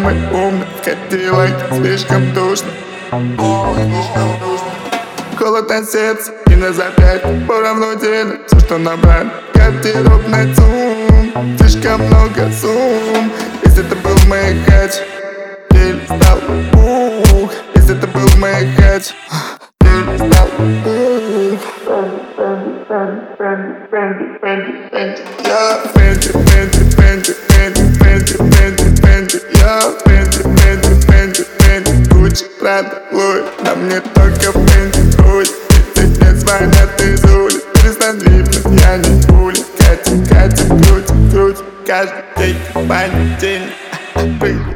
Самый 0.10 0.28
умный 0.34 0.66
Кадиллаки 0.84 1.76
слишком 1.78 2.34
душно. 2.34 2.70
Холодно 5.38 5.84
сердце 5.84 6.32
и 6.48 6.56
на 6.56 6.74
запястье 6.74 7.46
Поравну 7.48 7.96
делю 7.96 8.40
все, 8.48 8.60
что 8.60 8.78
набрать 8.80 9.28
Гардеробный 9.54 10.54
цум 10.56 11.58
Слишком 11.60 12.02
много 12.08 12.52
сумм 12.60 13.32
Если 13.64 13.86
это 13.86 13.96
был 13.98 14.18
мой 14.28 14.58
хач 14.66 14.94
Дель 15.70 16.02
стал 16.06 16.40
ух 16.74 17.52
Если 17.76 17.96
это 17.96 18.08
был 18.08 18.28
мой 18.40 18.68
хач 18.78 19.14
Дель 19.82 20.18
стал 20.18 20.48
ух 20.86 21.62
Я 25.46 25.80
Фэнди, 25.94 26.30
Фэнди, 26.30 26.80
Фэнди, 26.96 27.34
Фэнди, 27.48 27.82
Фэнди, 28.00 28.34
Фэнди 28.38 28.69
Каждый 42.00 42.56
понедельник 42.74 43.74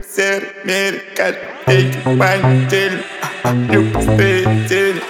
серый 0.05 0.49
мире 0.65 1.01
Каждый 1.15 1.93
понедельник 2.03 3.05
Любые 3.71 4.43
тени 4.67 5.01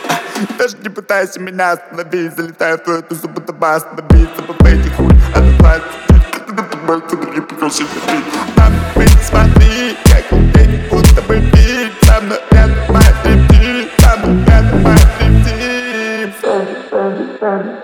даже 0.59 0.77
не 0.83 0.89
пытайся 0.89 1.39
меня 1.39 1.71
остановить 1.71 2.35
Залетаю 2.35 2.77
в 2.77 2.81
твою 2.81 3.01
тусу, 3.01 3.27
будто 3.29 3.51
бас 3.51 3.87
Добиться 3.95 4.43
по 4.43 4.53
фейке 4.63 4.91
хуй, 4.91 5.11
а 5.33 5.39
ты 5.39 5.57
платишь 5.57 7.33
не 7.33 7.41
покажи 7.41 7.83
Мам, 8.57 8.73
вы 8.93 9.07
смотри, 9.23 9.97
как 10.03 10.29
день, 10.53 10.83
будто 10.91 11.21
бы 11.23 11.39
фильм 11.39 11.91
Со 12.03 12.21
мной 12.21 12.37
рядом 12.51 12.77
мой 12.89 13.01
рептиль, 13.25 13.89
со 13.97 14.17
мной 14.17 14.45
рядом 14.45 14.81
мой 14.83 14.97
рептиль 15.19 16.31
Я 16.43 16.73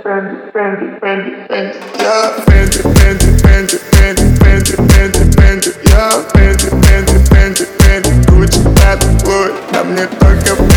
Фэнди, 0.04 1.36
Фэнди, 1.48 2.49
Фэнди, 6.70 7.18
Фэнди, 7.30 7.66
Фэнди, 7.80 8.10
Фэнди 8.10 8.32
Гуччи, 8.32 8.60
Прада, 8.76 9.08
Луи 9.26 9.52
На 9.72 9.84
мне 9.84 10.06
только 10.20 10.69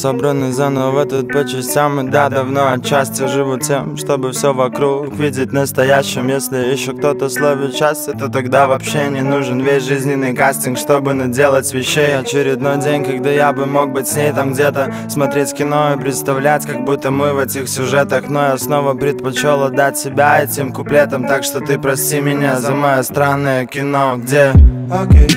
Собраны 0.00 0.50
заново 0.50 1.04
тут 1.04 1.28
по 1.28 1.46
частям. 1.46 2.00
И 2.00 2.10
да, 2.10 2.30
давно 2.30 2.72
отчасти 2.72 3.26
живу 3.26 3.58
тем 3.58 3.98
Чтобы 3.98 4.32
все 4.32 4.54
вокруг 4.54 5.14
видеть 5.14 5.52
настоящим. 5.52 6.28
Если 6.28 6.56
еще 6.56 6.94
кто-то 6.94 7.28
словит 7.28 7.76
счастье 7.76 8.14
То 8.14 8.30
тогда 8.30 8.66
вообще 8.66 9.08
не 9.10 9.20
нужен 9.20 9.60
весь 9.60 9.82
жизненный 9.82 10.34
кастинг 10.34 10.78
Чтобы 10.78 11.12
наделать 11.12 11.70
вещей. 11.74 12.16
Очередной 12.16 12.78
день, 12.78 13.04
когда 13.04 13.28
я 13.28 13.52
бы 13.52 13.66
мог 13.66 13.92
быть 13.92 14.08
с 14.08 14.16
ней 14.16 14.32
там 14.32 14.54
где-то 14.54 14.90
Смотреть 15.10 15.52
кино 15.52 15.92
и 15.94 16.00
представлять, 16.00 16.64
как 16.64 16.82
будто 16.86 17.10
мы 17.10 17.34
в 17.34 17.38
этих 17.38 17.68
сюжетах. 17.68 18.30
Но 18.30 18.40
я 18.40 18.56
снова 18.56 18.94
предпочел 18.94 19.64
отдать 19.64 19.98
себя 19.98 20.42
этим 20.42 20.72
куплетам. 20.72 21.26
Так 21.26 21.44
что 21.44 21.60
ты 21.60 21.78
прости 21.78 22.22
меня 22.22 22.58
за 22.58 22.72
мое 22.72 23.02
странное 23.02 23.66
кино 23.66 24.16
Где, 24.16 24.54
окей, 24.90 25.28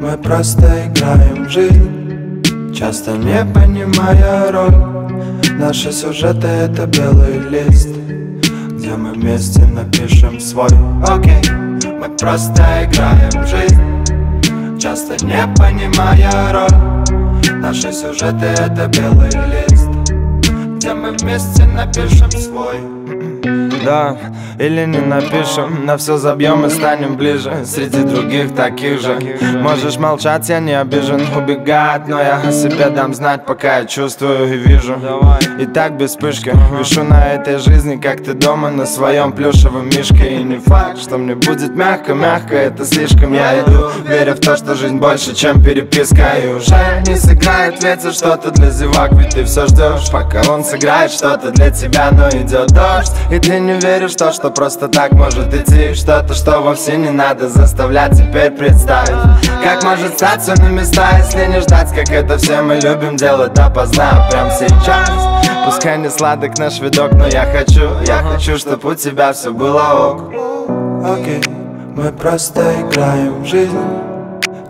мы 0.00 0.18
просто 0.18 0.88
играем 0.88 1.48
жизнь 1.48 1.97
Часто 2.78 3.16
не 3.16 3.44
понимая 3.44 4.52
роль. 4.52 4.72
Наши 5.58 5.90
сюжеты 5.90 6.46
это 6.46 6.86
белый 6.86 7.40
лист 7.40 7.88
Где 8.70 8.94
мы 8.94 9.14
вместе 9.14 9.64
напишем 9.64 10.38
свой. 10.38 10.68
Окей, 11.04 11.42
мы 11.50 12.08
просто 12.16 12.62
играем 12.84 13.30
в 13.30 13.48
жизнь 13.48 14.78
Часто 14.78 15.16
не 15.26 15.42
понимая 15.56 16.52
роль. 16.52 17.58
Наши 17.60 17.92
сюжеты 17.92 18.46
это 18.46 18.86
белый 18.86 19.32
лист 19.32 19.88
Где 20.76 20.94
мы 20.94 21.10
вместе 21.10 21.64
напишем 21.64 22.30
свой 22.30 22.76
да, 23.84 24.16
или 24.58 24.84
не 24.86 24.98
напишем 24.98 25.86
На 25.86 25.96
все 25.96 26.16
забьем 26.16 26.66
и 26.66 26.70
станем 26.70 27.16
ближе 27.16 27.64
Среди 27.64 28.02
других 28.02 28.54
таких 28.54 29.00
же. 29.00 29.16
Можешь 29.60 29.96
молчать, 29.98 30.48
я 30.48 30.58
не 30.58 30.78
обижен 30.78 31.22
Убегать, 31.36 32.08
но 32.08 32.20
я 32.20 32.40
о 32.40 32.50
себе 32.50 32.90
дам 32.90 33.14
знать 33.14 33.46
Пока 33.46 33.78
я 33.78 33.84
чувствую 33.84 34.52
и 34.52 34.56
вижу. 34.56 34.96
И 35.60 35.66
так 35.66 35.96
без 35.96 36.10
вспышки 36.10 36.52
Вишу 36.76 37.04
на 37.04 37.28
этой 37.34 37.58
жизни, 37.58 37.96
как 37.96 38.24
ты 38.24 38.34
дома 38.34 38.70
На 38.70 38.86
своем 38.86 39.32
плюшевом 39.32 39.86
мишке. 39.86 40.40
И 40.40 40.42
не 40.42 40.58
факт, 40.58 40.98
что 40.98 41.18
мне 41.18 41.36
будет 41.36 41.76
мягко-мягко 41.76 42.56
Это 42.56 42.84
слишком. 42.84 43.32
Я 43.32 43.60
иду 43.60 43.90
Веря 44.08 44.34
в 44.34 44.40
то, 44.40 44.56
что 44.56 44.74
жизнь 44.74 44.96
больше, 44.96 45.34
чем 45.34 45.62
переписка. 45.62 46.32
И 46.44 46.48
уже 46.48 47.02
не 47.06 47.16
сыграет 47.16 47.82
ветер 47.82 48.12
что-то 48.12 48.50
для 48.50 48.70
зевак 48.70 49.12
Ведь 49.12 49.34
ты 49.34 49.44
все 49.44 49.66
ждешь, 49.66 50.10
пока 50.10 50.42
он 50.50 50.64
сыграет 50.64 51.12
что-то 51.12 51.52
для 51.52 51.70
тебя. 51.70 52.10
Но 52.10 52.28
идет 52.30 52.68
дождь, 52.68 53.12
и 53.30 53.38
ты 53.38 53.60
не 53.60 53.67
веришь 53.74 54.12
в 54.12 54.16
то, 54.16 54.32
что 54.32 54.50
просто 54.50 54.88
так 54.88 55.12
может 55.12 55.52
идти. 55.54 55.94
Что-то, 55.94 56.34
что 56.34 56.60
вовсе 56.60 56.96
не 56.96 57.10
надо 57.10 57.48
заставлять 57.48 58.16
теперь 58.16 58.50
представить. 58.50 59.50
Как 59.62 59.82
может 59.82 60.14
статься 60.14 60.54
на 60.60 60.68
места, 60.68 61.18
если 61.18 61.46
не 61.46 61.60
ждать 61.60 61.92
Как 61.94 62.10
это 62.10 62.38
все 62.38 62.62
мы 62.62 62.76
любим 62.76 63.16
делать 63.16 63.54
допоздна? 63.54 64.28
Прям 64.30 64.50
сейчас. 64.50 65.10
Пускай 65.64 65.98
не 65.98 66.10
сладок 66.10 66.58
наш 66.58 66.80
видок, 66.80 67.12
но 67.12 67.26
я 67.26 67.44
хочу 67.44 67.88
Я 68.06 68.22
хочу, 68.22 68.56
чтобы 68.56 68.90
у 68.90 68.94
тебя 68.94 69.32
все 69.32 69.52
было 69.52 70.12
ок. 70.12 70.32
Окей, 71.04 71.42
мы 71.94 72.10
просто 72.12 72.62
играем 72.80 73.42
в 73.42 73.46
жизнь 73.46 73.78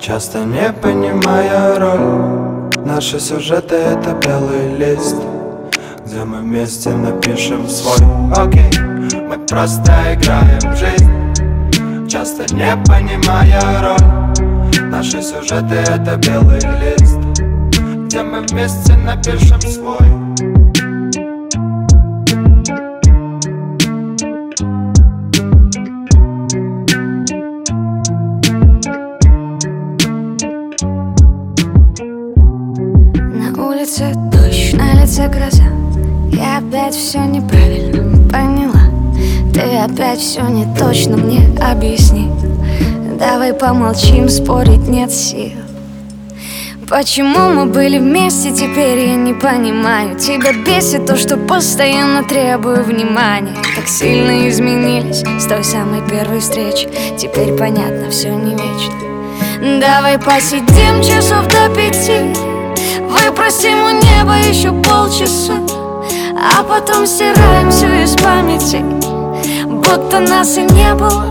Часто 0.00 0.38
не 0.40 0.72
понимая 0.72 1.78
роль. 1.78 2.70
Наши 2.84 3.20
сюжеты 3.20 3.76
это 3.76 4.12
белый 4.12 4.76
лист 4.76 5.16
где 6.08 6.24
мы 6.24 6.38
вместе 6.38 6.90
напишем 6.90 7.68
свой. 7.68 7.96
Окей, 8.34 8.70
мы 9.28 9.38
просто 9.46 9.92
играем 10.14 10.72
в 10.72 10.76
жизнь. 10.76 12.08
Часто 12.08 12.42
не 12.54 12.74
понимая 12.86 13.60
роль 13.82 14.88
Наши 14.90 15.20
сюжеты 15.22 15.74
это 15.74 16.16
белый 16.16 16.58
лист 16.80 17.18
Где 18.06 18.22
мы 18.22 18.40
вместе 18.40 18.96
напишем 18.96 19.60
свой. 19.60 20.08
Улице 33.58 34.14
дождь, 34.32 34.72
на 34.74 35.02
лице 35.02 35.28
гроза 35.28 35.64
я 36.32 36.58
опять 36.58 36.94
все 36.94 37.24
неправильно. 37.24 38.28
Поняла 38.30 38.67
Ты 39.58 39.76
опять 39.76 40.20
все 40.20 40.42
не 40.42 40.72
точно 40.76 41.16
мне 41.16 41.40
объясни. 41.60 42.30
Давай 43.18 43.52
помолчим, 43.52 44.28
спорить 44.28 44.86
нет 44.86 45.10
сил. 45.10 45.50
Почему 46.88 47.50
мы 47.50 47.66
были 47.66 47.98
вместе, 47.98 48.52
теперь 48.52 49.08
я 49.08 49.16
не 49.16 49.34
понимаю. 49.34 50.16
Тебя 50.16 50.52
бесит 50.52 51.06
то, 51.06 51.16
что 51.16 51.36
постоянно 51.36 52.22
требую 52.22 52.84
внимания. 52.84 53.56
Так 53.74 53.88
сильно 53.88 54.48
изменились 54.48 55.24
с 55.42 55.46
той 55.46 55.64
самой 55.64 56.08
первой 56.08 56.38
встречи. 56.38 56.88
Теперь 57.18 57.56
понятно, 57.56 58.10
все 58.10 58.28
не 58.30 58.52
вечно. 58.52 59.80
Давай 59.80 60.20
посидим 60.20 61.02
часов 61.02 61.48
до 61.48 61.68
пяти. 61.74 62.32
Выпросим 63.08 63.82
у 63.82 63.90
неба 63.90 64.36
еще 64.38 64.70
полчаса. 64.88 65.54
А 66.36 66.62
потом 66.62 67.04
стираем 67.08 67.72
все 67.72 68.04
из 68.04 68.14
памяти 68.14 68.97
Будто 69.88 70.20
нас 70.20 70.58
и 70.58 70.64
не 70.64 70.94
было 70.94 71.24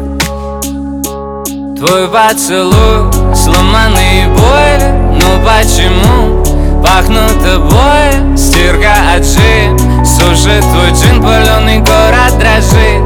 Твой 1.78 2.08
поцелуй, 2.08 3.36
сломанные 3.36 4.30
боли. 4.30 4.94
Ну 5.22 5.40
почему 5.46 6.44
пахнут 6.82 7.40
тобой? 7.44 8.36
Стирка 8.36 8.96
от 9.16 9.22
джин 9.22 9.78
Сушит 10.04 10.62
твой 10.62 10.90
джин, 10.92 11.22
паленый 11.22 11.82
город 11.82 12.34
дрожит. 12.40 13.04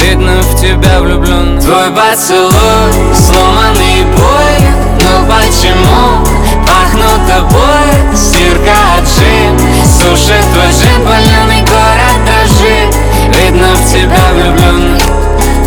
Видно 0.00 0.40
в 0.40 0.58
тебя 0.58 1.00
влюблен 1.00 1.60
Твой 1.60 1.90
поцелуй, 1.90 3.14
сломанные 3.14 4.04
боли. 4.06 4.70
Ну 5.02 5.26
почему 5.26 6.24
пахнут 6.66 7.28
тобой? 7.28 8.16
Стирка 8.16 8.72
от 8.96 9.04
джин 9.04 9.60
Сушит 9.84 10.44
твой 10.54 10.70
джин, 10.70 11.04
паленый 11.04 11.60
город 11.60 12.16
дрожит. 12.24 13.04
Видно 13.36 13.68
в 13.74 13.92
тебя 13.92 14.32
влюблен 14.32 14.83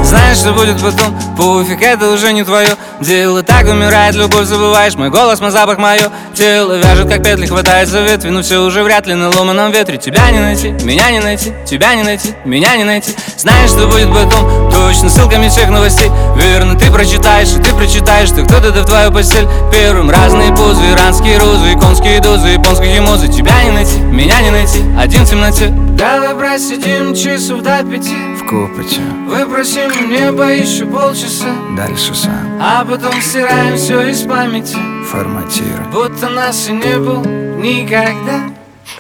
знаешь, 0.08 0.38
что 0.38 0.54
будет 0.54 0.82
потом? 0.82 1.18
Пуфик, 1.36 1.82
это 1.82 2.10
уже 2.10 2.32
не 2.34 2.44
твое 2.44 2.70
дело. 3.00 3.44
Так 3.44 3.66
умирает 3.66 4.16
любовь, 4.16 4.46
забываешь 4.46 4.96
мой 4.96 5.10
голос, 5.10 5.40
мой 5.40 5.52
запах, 5.52 5.78
мое 5.78 6.10
тело. 6.34 6.78
Вяжет, 6.78 7.10
как 7.10 7.24
петли, 7.24 7.46
хватает 7.46 7.90
за 7.90 8.02
ветви. 8.02 8.30
Но 8.30 8.42
все 8.42 8.64
уже 8.64 8.84
вряд 8.84 9.06
ли 9.06 9.14
на 9.14 9.30
ломаном 9.30 9.72
ветре. 9.72 9.98
Тебя 9.98 10.32
не 10.32 10.40
найти, 10.40 10.70
меня 10.70 11.12
не 11.12 11.20
найти, 11.20 11.54
тебя 11.66 11.96
не 11.96 12.04
найти, 12.04 12.34
меня 12.46 12.76
не 12.78 12.84
найти. 12.84 13.16
Знаешь, 13.38 13.70
что 13.70 13.88
будет 13.88 14.10
потом? 14.10 14.72
Точно, 14.72 15.10
ссылками 15.10 15.50
всех 15.50 15.70
новостей. 15.70 16.10
Верно, 16.38 16.80
ты 16.80 16.92
прочитаешь, 16.92 17.50
и 17.50 17.62
ты 17.62 17.74
прочитаешь 17.74 18.30
Ты 18.30 18.44
кто-то 18.46 18.72
да 18.72 18.84
в 18.84 18.86
твою 18.86 19.12
постель 19.12 19.48
первым. 19.72 20.10
Разные 20.10 20.56
позы, 20.56 20.82
иранские 20.92 21.38
розы, 21.38 21.74
иконские 21.74 22.20
дозы 22.22 22.50
Японских 22.50 22.98
эмоций 22.98 23.28
Тебя 23.28 23.64
не 23.64 23.72
найти, 23.72 23.98
меня 23.98 24.42
не 24.42 24.52
найти, 24.52 24.80
один 24.98 25.26
в 25.26 25.30
темноте. 25.30 25.68
Давай 25.70 26.36
просидим 26.36 27.16
часов 27.16 27.62
до 27.62 27.84
пяти 27.84 28.37
В 28.48 28.50
копоте 28.50 29.02
Выпросим 29.28 30.10
небо 30.10 30.44
еще 30.44 30.86
полчаса. 30.86 31.48
Дальше 31.76 32.16
сам 32.16 32.58
А 32.62 32.86
потом 32.86 33.22
стираем 33.22 33.76
все 33.76 34.08
из 34.08 34.22
памяти. 34.22 34.78
Форматируй 35.06 35.86
Будто 35.92 36.30
нас 36.30 36.70
и 36.70 36.72
не 36.72 36.98
было 36.98 37.26
никогда. 37.26 38.44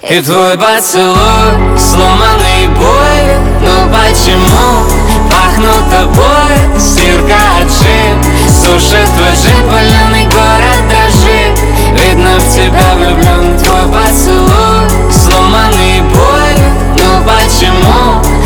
И 0.03 0.21
твой 0.21 0.57
поцелуй 0.57 1.77
сломанный 1.77 2.67
бой. 2.75 3.37
Ну 3.61 3.89
почему 3.89 4.83
пахнут 5.31 5.91
тобой? 5.91 6.77
Стирка 6.77 7.37
от 7.61 7.69
джин 7.69 8.21
Сушит 8.49 9.07
твой 9.15 9.31
джин, 9.31 9.69
паленый 9.69 10.25
город 10.25 10.81
дрожит. 10.89 11.57
Видно 11.93 12.37
в 12.37 12.53
тебя 12.53 12.95
влюблен 12.95 13.57
твой 13.59 13.93
поцелуй. 13.93 15.09
Сломанный 15.09 16.01
бой. 16.01 16.57
Ну 16.97 17.23
почему 17.23 18.36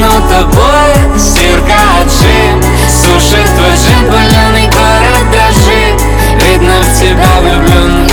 пахнут 0.00 0.28
тобой 0.28 1.18
Стирка 1.18 1.74
от 2.00 2.08
джин 2.08 2.62
Сушит 2.88 3.46
твой 3.56 3.74
джин, 3.74 4.10
паленый 4.10 4.66
город 4.66 5.30
дрожит. 5.30 6.00
Видно 6.44 6.80
в 6.80 6.98
тебя 6.98 7.40
влюблен 7.40 8.09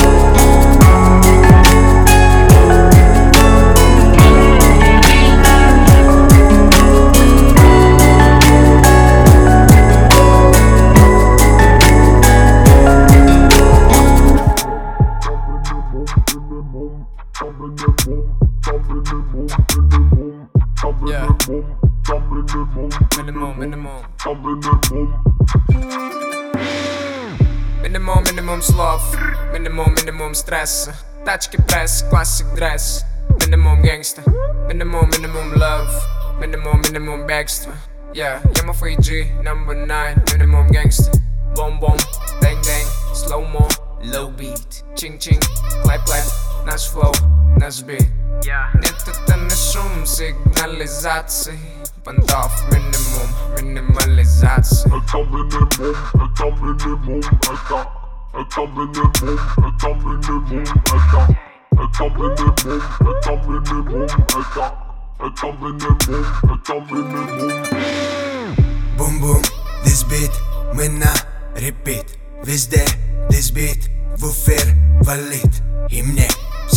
minimum. 24.24 25.32
Минимум, 27.82 28.24
минимум 28.24 28.62
слов, 28.62 29.03
минимум, 29.53 29.94
минимум 29.94 30.34
стресса 30.34 30.94
Тачки 31.26 31.57
пресс, 31.57 32.05
классик 32.09 32.46
дресс 32.55 33.05
Минимум 33.44 33.82
гэнгста, 33.82 34.22
минимум, 34.68 35.11
минимум 35.11 35.53
love 35.53 35.90
Минимум, 36.40 36.80
минимум 36.82 37.26
бегства 37.26 37.72
Yeah, 38.14 38.40
я 38.57 38.62
my 38.64 38.72
3G, 38.72 39.42
number 39.42 39.74
9 39.74 40.32
Минимум 40.32 40.68
гэнгста 40.68 41.11
Бом-бом, 41.57 41.98
бэнг-бэнг, 42.40 42.88
slow-mo 43.14 43.68
Low 44.03 44.30
beat, 44.30 44.84
чин-чин, 46.68 46.74
клэп-клэп 46.74 46.74
Наш 46.74 46.89
флоу, 46.89 47.13
наш 47.57 47.82
бит 47.82 48.09
Нет, 48.43 49.07
это 49.07 49.36
не 49.38 49.49
шум 49.49 50.05
сигнализации 50.05 51.57
Понтов 52.03 52.61
минимум, 52.72 53.30
минимализация 53.57 54.91
Это 54.91 55.18
минимум, 55.18 55.95
это 56.13 56.45
минимум, 56.61 57.20
это 57.20 57.88
Это 58.34 58.61
минимум, 58.68 59.39
это 59.57 59.89
минимум, 59.95 60.63
это 60.84 61.38
Это 61.72 62.03
минимум, 62.09 62.82
это 62.99 63.32
минимум, 63.47 64.03
это 64.03 64.65
Это 65.20 65.47
минимум, 65.53 66.26
это 66.53 66.74
минимум 66.91 67.51
Бум-бум, 68.97 69.41
this 69.86 70.03
beat, 70.09 70.34
мы 70.74 70.89
на 70.89 71.13
repeat 71.55 72.07
Везде 72.43 72.86
this 73.30 73.53
beat, 73.53 73.89
в 74.18 74.24
эфир 74.30 74.76
валит 75.01 75.63
И 75.89 76.03
мне 76.03 76.28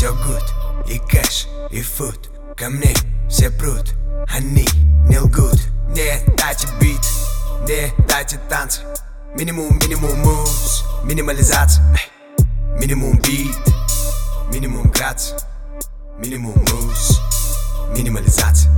все 0.00 0.14
good, 0.14 0.88
и 0.88 0.98
кэш, 0.98 1.46
и 1.70 1.82
фуд 1.82 2.30
Ко 2.56 2.70
мне 2.70 2.94
все 3.28 3.50
прут, 3.50 3.94
они 4.28 4.66
не 5.10 5.18
лгут 5.18 5.60
Не 5.90 6.24
дайте 6.38 6.66
бит, 6.80 7.02
не 7.68 7.92
дайте 8.08 8.40
танцы 8.48 8.80
Минимум, 9.34 9.78
минимум 9.78 10.12
moves, 10.22 10.84
минимализация 11.04 11.84
Минимум 12.78 13.18
бит, 13.18 13.54
минимум 14.50 14.90
грация 14.90 15.38
Минимум 16.16 16.54
moves, 16.54 17.18
минимализация 17.94 18.72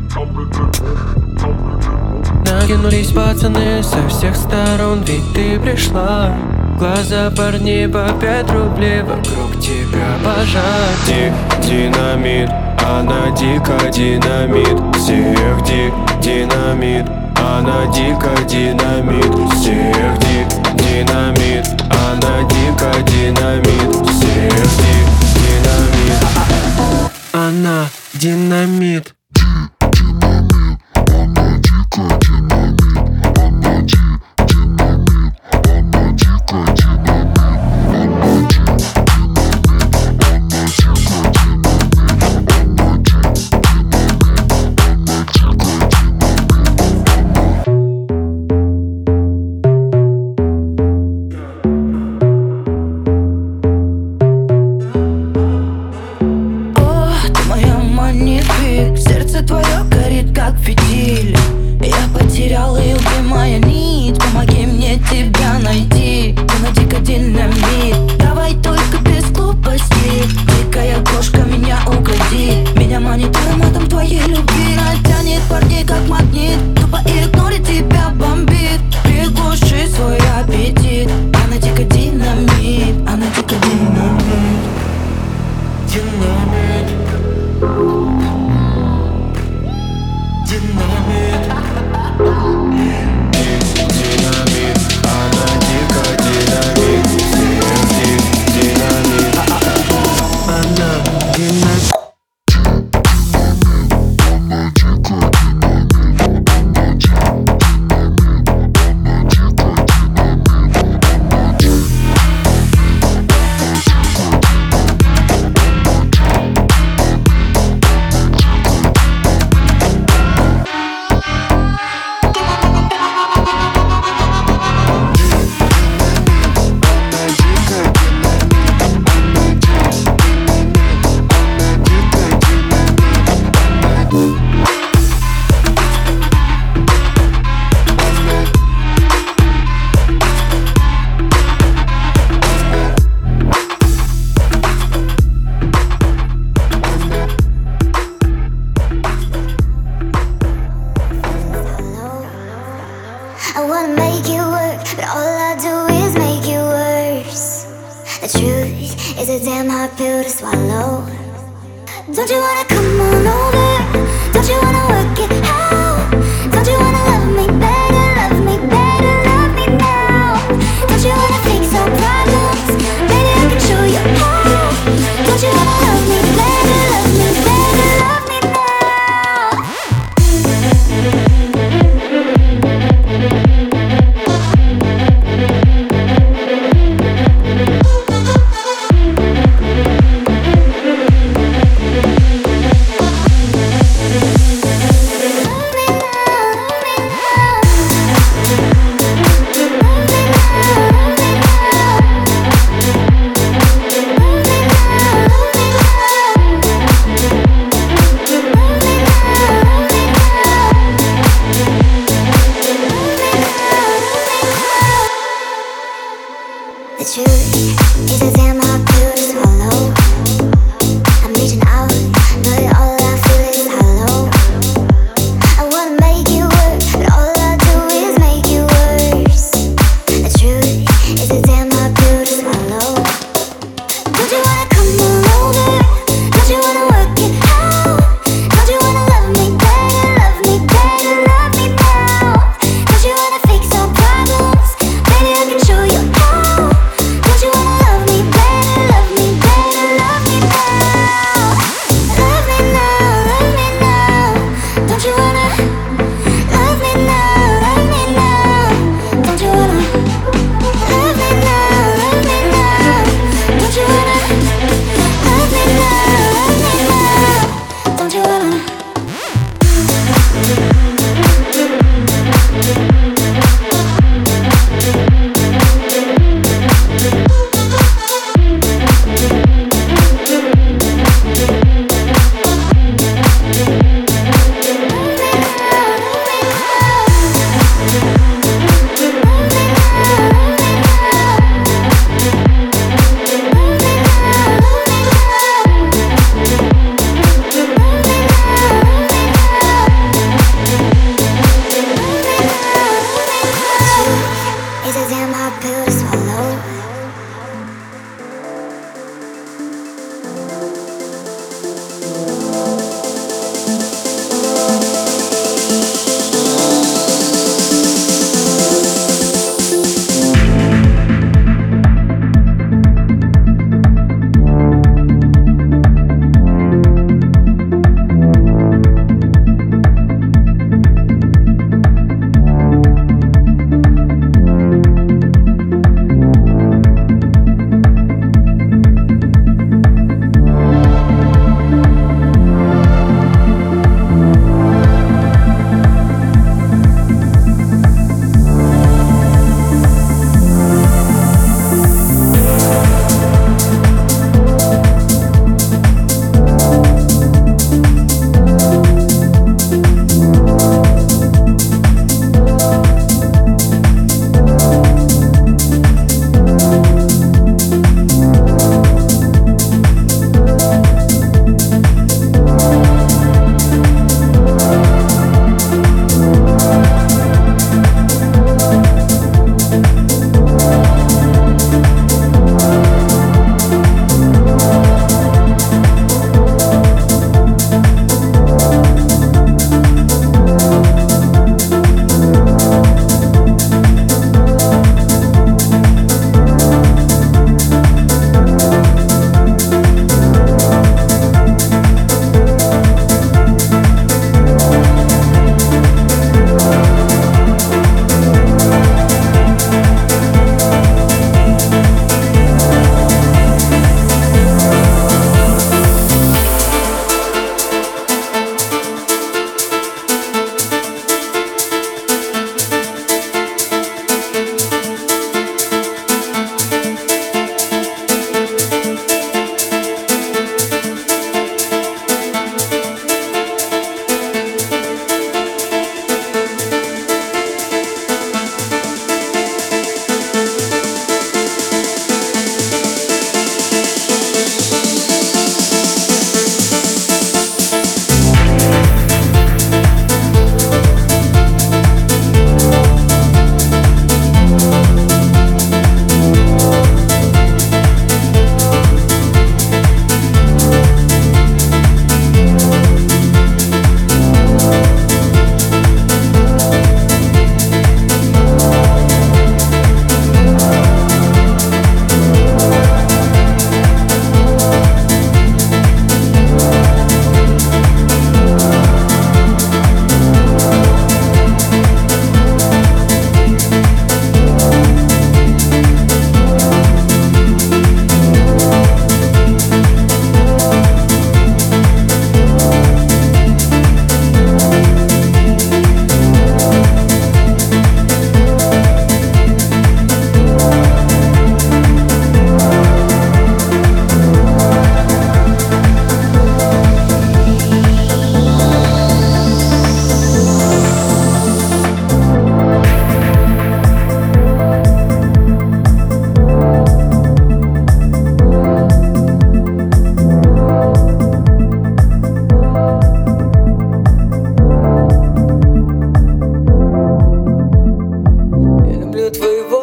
Накинулись 2.45 3.11
пацаны 3.11 3.83
со 3.83 4.09
всех 4.09 4.37
сторон, 4.37 5.03
ведь 5.03 5.33
ты 5.35 5.59
пришла. 5.59 6.37
Глаза 6.79 7.33
парней 7.37 7.89
по 7.89 8.09
пять 8.21 8.49
рублей, 8.49 9.03
вокруг 9.03 9.59
тебя 9.61 10.17
пожар. 10.25 10.89
Дик, 11.05 11.33
динамит, 11.67 12.49
она 12.81 13.31
дико 13.37 13.91
динамит. 13.91 14.97
Всех 14.97 15.65
дик, 15.65 15.93
динамит, 16.23 17.11
она 17.37 17.87
дико 17.93 18.31
динамит. 18.47 19.35
Всех 19.55 20.19
дик, 20.21 20.47
динамит, 20.77 21.67
она 21.91 22.43
дико 22.49 22.93
динамит. 23.03 24.09
Всех 24.11 24.63
дик, 24.79 25.07
динамит. 25.35 26.21
Она 27.33 27.89
динамит 28.13 29.13
Динамит 87.75 88.24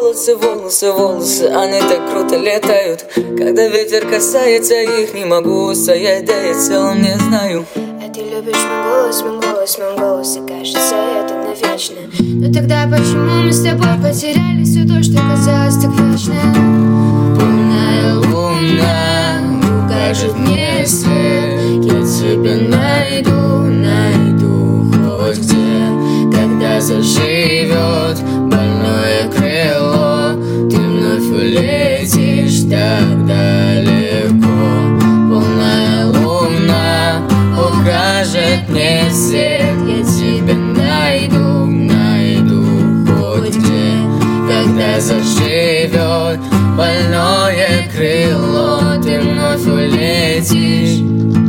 волосы, 0.01 1.45
они 1.45 1.79
так 1.79 2.11
круто 2.11 2.35
летают. 2.35 3.05
Когда 3.15 3.67
ветер 3.67 4.07
касается 4.07 4.73
их, 4.81 5.13
не 5.13 5.25
могу 5.25 5.67
устоять 5.71 6.25
Да 6.25 6.33
я 6.33 6.53
целом 6.55 7.01
не 7.01 7.15
знаю. 7.17 7.65
А 7.75 8.09
ты 8.11 8.21
любишь 8.21 8.55
мой 8.55 8.83
голос, 8.83 9.21
мой 9.21 9.39
голос, 9.39 9.77
мой 9.77 9.97
голос 9.97 10.37
И 10.37 10.47
кажется, 10.47 10.95
это 11.23 11.35
навечно. 11.35 12.01
Но 12.19 12.51
тогда 12.51 12.85
почему 12.85 13.43
мы 13.43 13.53
с 13.53 13.63
тобой 13.63 13.87
потеряли 14.01 14.63
Все 14.63 14.87
то, 14.87 15.03
что 15.03 15.17
казалось 15.17 15.75
так 15.75 15.91
вечно? 15.91 16.35
Полная 17.39 18.15
луна 18.15 19.85
укажет 19.85 20.35
мне 20.35 20.85
свет. 20.87 21.83
Я 21.83 22.01
тебя 22.01 22.55
найду, 22.57 23.39
найду 23.69 24.91
хоть 25.19 25.37
где 25.37 26.35
Когда 26.35 26.81
заживет 26.81 27.30
свет 39.11 39.75
Я 39.87 40.03
тебя 40.03 40.55
найду, 40.55 41.65
найду 41.65 42.63
хоть 43.07 43.55
где 43.55 43.93
Когда 44.47 44.99
заживет 44.99 46.39
больное 46.77 47.89
крыло 47.93 49.01
Ты 49.03 49.19
вновь 49.19 49.65
улетишь 49.65 51.40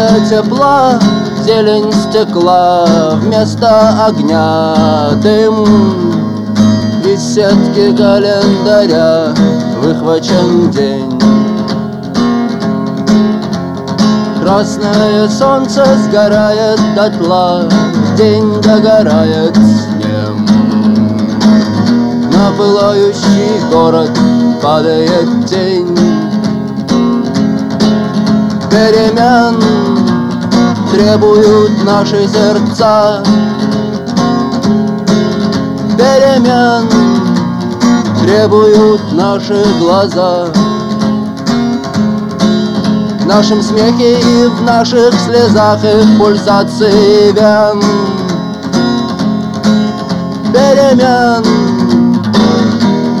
Вместо 0.00 0.42
тепла 0.42 0.98
зелень 1.44 1.92
стекла 1.92 2.86
Вместо 3.16 4.06
огня. 4.06 5.10
Дым 5.22 5.66
Из 7.04 7.34
сетки 7.34 7.94
календаря 7.94 9.34
выхвачен 9.82 10.70
день. 10.70 11.20
Красное 14.40 15.28
солнце 15.28 15.84
сгорает 16.04 16.80
дотла 16.96 17.68
День 18.16 18.58
догорает 18.62 19.54
с 19.54 19.86
ним. 20.02 20.46
На 22.32 22.50
пылающий 22.56 23.70
город 23.70 24.10
падает 24.62 25.46
тень. 25.46 25.94
Перемен 28.70 29.79
Требуют 31.00 31.82
наши 31.82 32.28
сердца. 32.28 33.22
Перемен 35.96 36.86
Требуют 38.20 39.10
наши 39.12 39.64
глаза. 39.78 40.48
В 43.18 43.26
нашем 43.26 43.62
смехе 43.62 44.20
и 44.20 44.46
в 44.46 44.62
наших 44.62 45.14
слезах 45.24 45.82
Их 45.84 46.18
пульсации 46.18 47.32
вен 47.32 47.82
Перемен. 50.52 51.46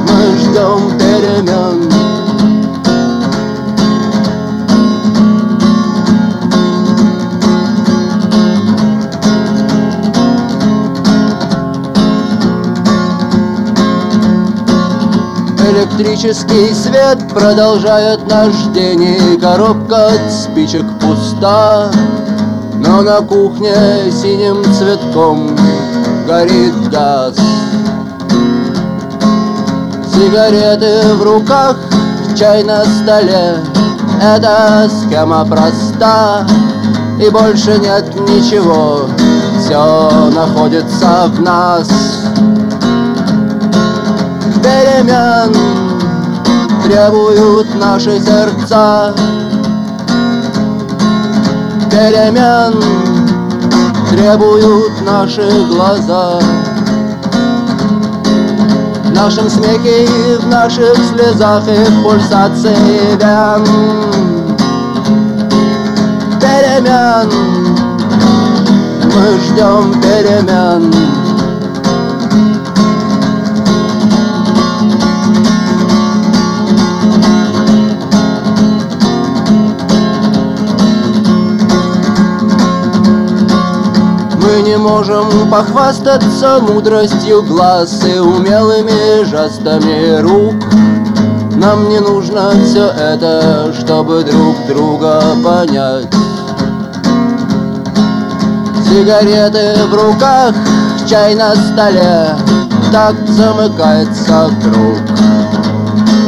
Мы 0.06 0.38
ждем 0.38 0.98
перемен 0.98 1.99
Электрический 15.70 16.74
свет 16.74 17.28
продолжает 17.32 18.28
наш 18.28 18.52
день 18.74 19.04
И 19.04 19.38
коробка 19.38 20.08
от 20.08 20.32
спичек 20.32 20.84
пуста. 20.98 21.92
Но 22.74 23.02
на 23.02 23.20
кухне 23.20 23.72
синим 24.10 24.64
цветком 24.74 25.56
горит 26.26 26.74
газ. 26.90 27.36
Сигареты 30.12 31.14
в 31.14 31.22
руках, 31.22 31.76
чай 32.36 32.64
на 32.64 32.84
столе 32.84 33.58
Эта 34.20 34.90
схема 34.90 35.44
проста. 35.44 36.48
И 37.24 37.30
больше 37.30 37.78
нет 37.78 38.06
ничего 38.28 39.02
Все 39.60 40.30
находится 40.34 41.28
в 41.28 41.40
нас 41.40 41.88
перемен 44.62 45.54
Требуют 46.84 47.74
наши 47.74 48.20
сердца 48.20 49.14
Перемен 51.90 52.74
Требуют 54.10 55.00
наши 55.02 55.48
глаза. 55.68 56.40
В 59.04 59.12
нашем 59.12 59.48
смехе 59.48 60.04
и 60.04 60.36
в 60.36 60.48
наших 60.48 60.96
слезах 61.12 61.68
Их 61.68 62.02
пульсации 62.02 63.16
вен 63.16 63.66
Перемен 66.40 67.30
Мы 69.14 69.40
ждем 69.40 70.00
перемен 70.00 71.19
Мы 84.50 84.62
не 84.62 84.76
можем 84.76 85.48
похвастаться 85.48 86.58
мудростью 86.58 87.40
глаз 87.44 88.04
и 88.04 88.18
умелыми 88.18 89.22
жестами 89.22 90.20
рук. 90.20 90.56
Нам 91.54 91.88
не 91.88 92.00
нужно 92.00 92.50
все 92.64 92.88
это, 92.88 93.72
чтобы 93.78 94.24
друг 94.24 94.56
друга 94.66 95.22
понять. 95.44 96.12
Сигареты 98.88 99.84
в 99.86 99.94
руках, 99.94 100.52
чай 101.08 101.36
на 101.36 101.54
столе, 101.54 102.36
так 102.90 103.14
замыкается 103.28 104.50
круг. 104.62 104.98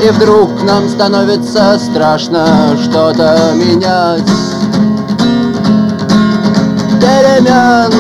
И 0.01 0.11
вдруг 0.11 0.63
нам 0.63 0.89
становится 0.89 1.77
страшно 1.77 2.77
что-то 2.85 3.53
менять 3.55 4.52
перемен 7.33 7.93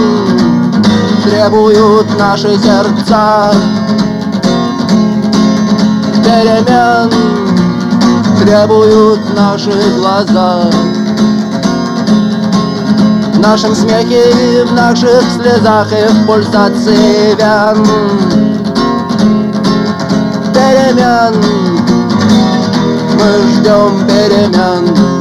Требуют 1.24 2.18
наши 2.18 2.56
сердца. 2.58 3.52
Перемен 6.24 7.10
Требуют 8.40 9.20
наши 9.34 9.72
глаза. 9.96 10.70
В 13.32 13.38
нашем 13.38 13.74
смехе 13.74 14.30
и 14.30 14.62
в 14.64 14.72
наших 14.72 15.22
слезах 15.36 15.88
И 15.92 16.06
в 16.12 16.26
пульсации 16.26 17.34
вен 17.34 17.86
Перемен. 20.52 21.34
Мы 23.14 23.52
ждем 23.52 24.06
перемен 24.06 25.11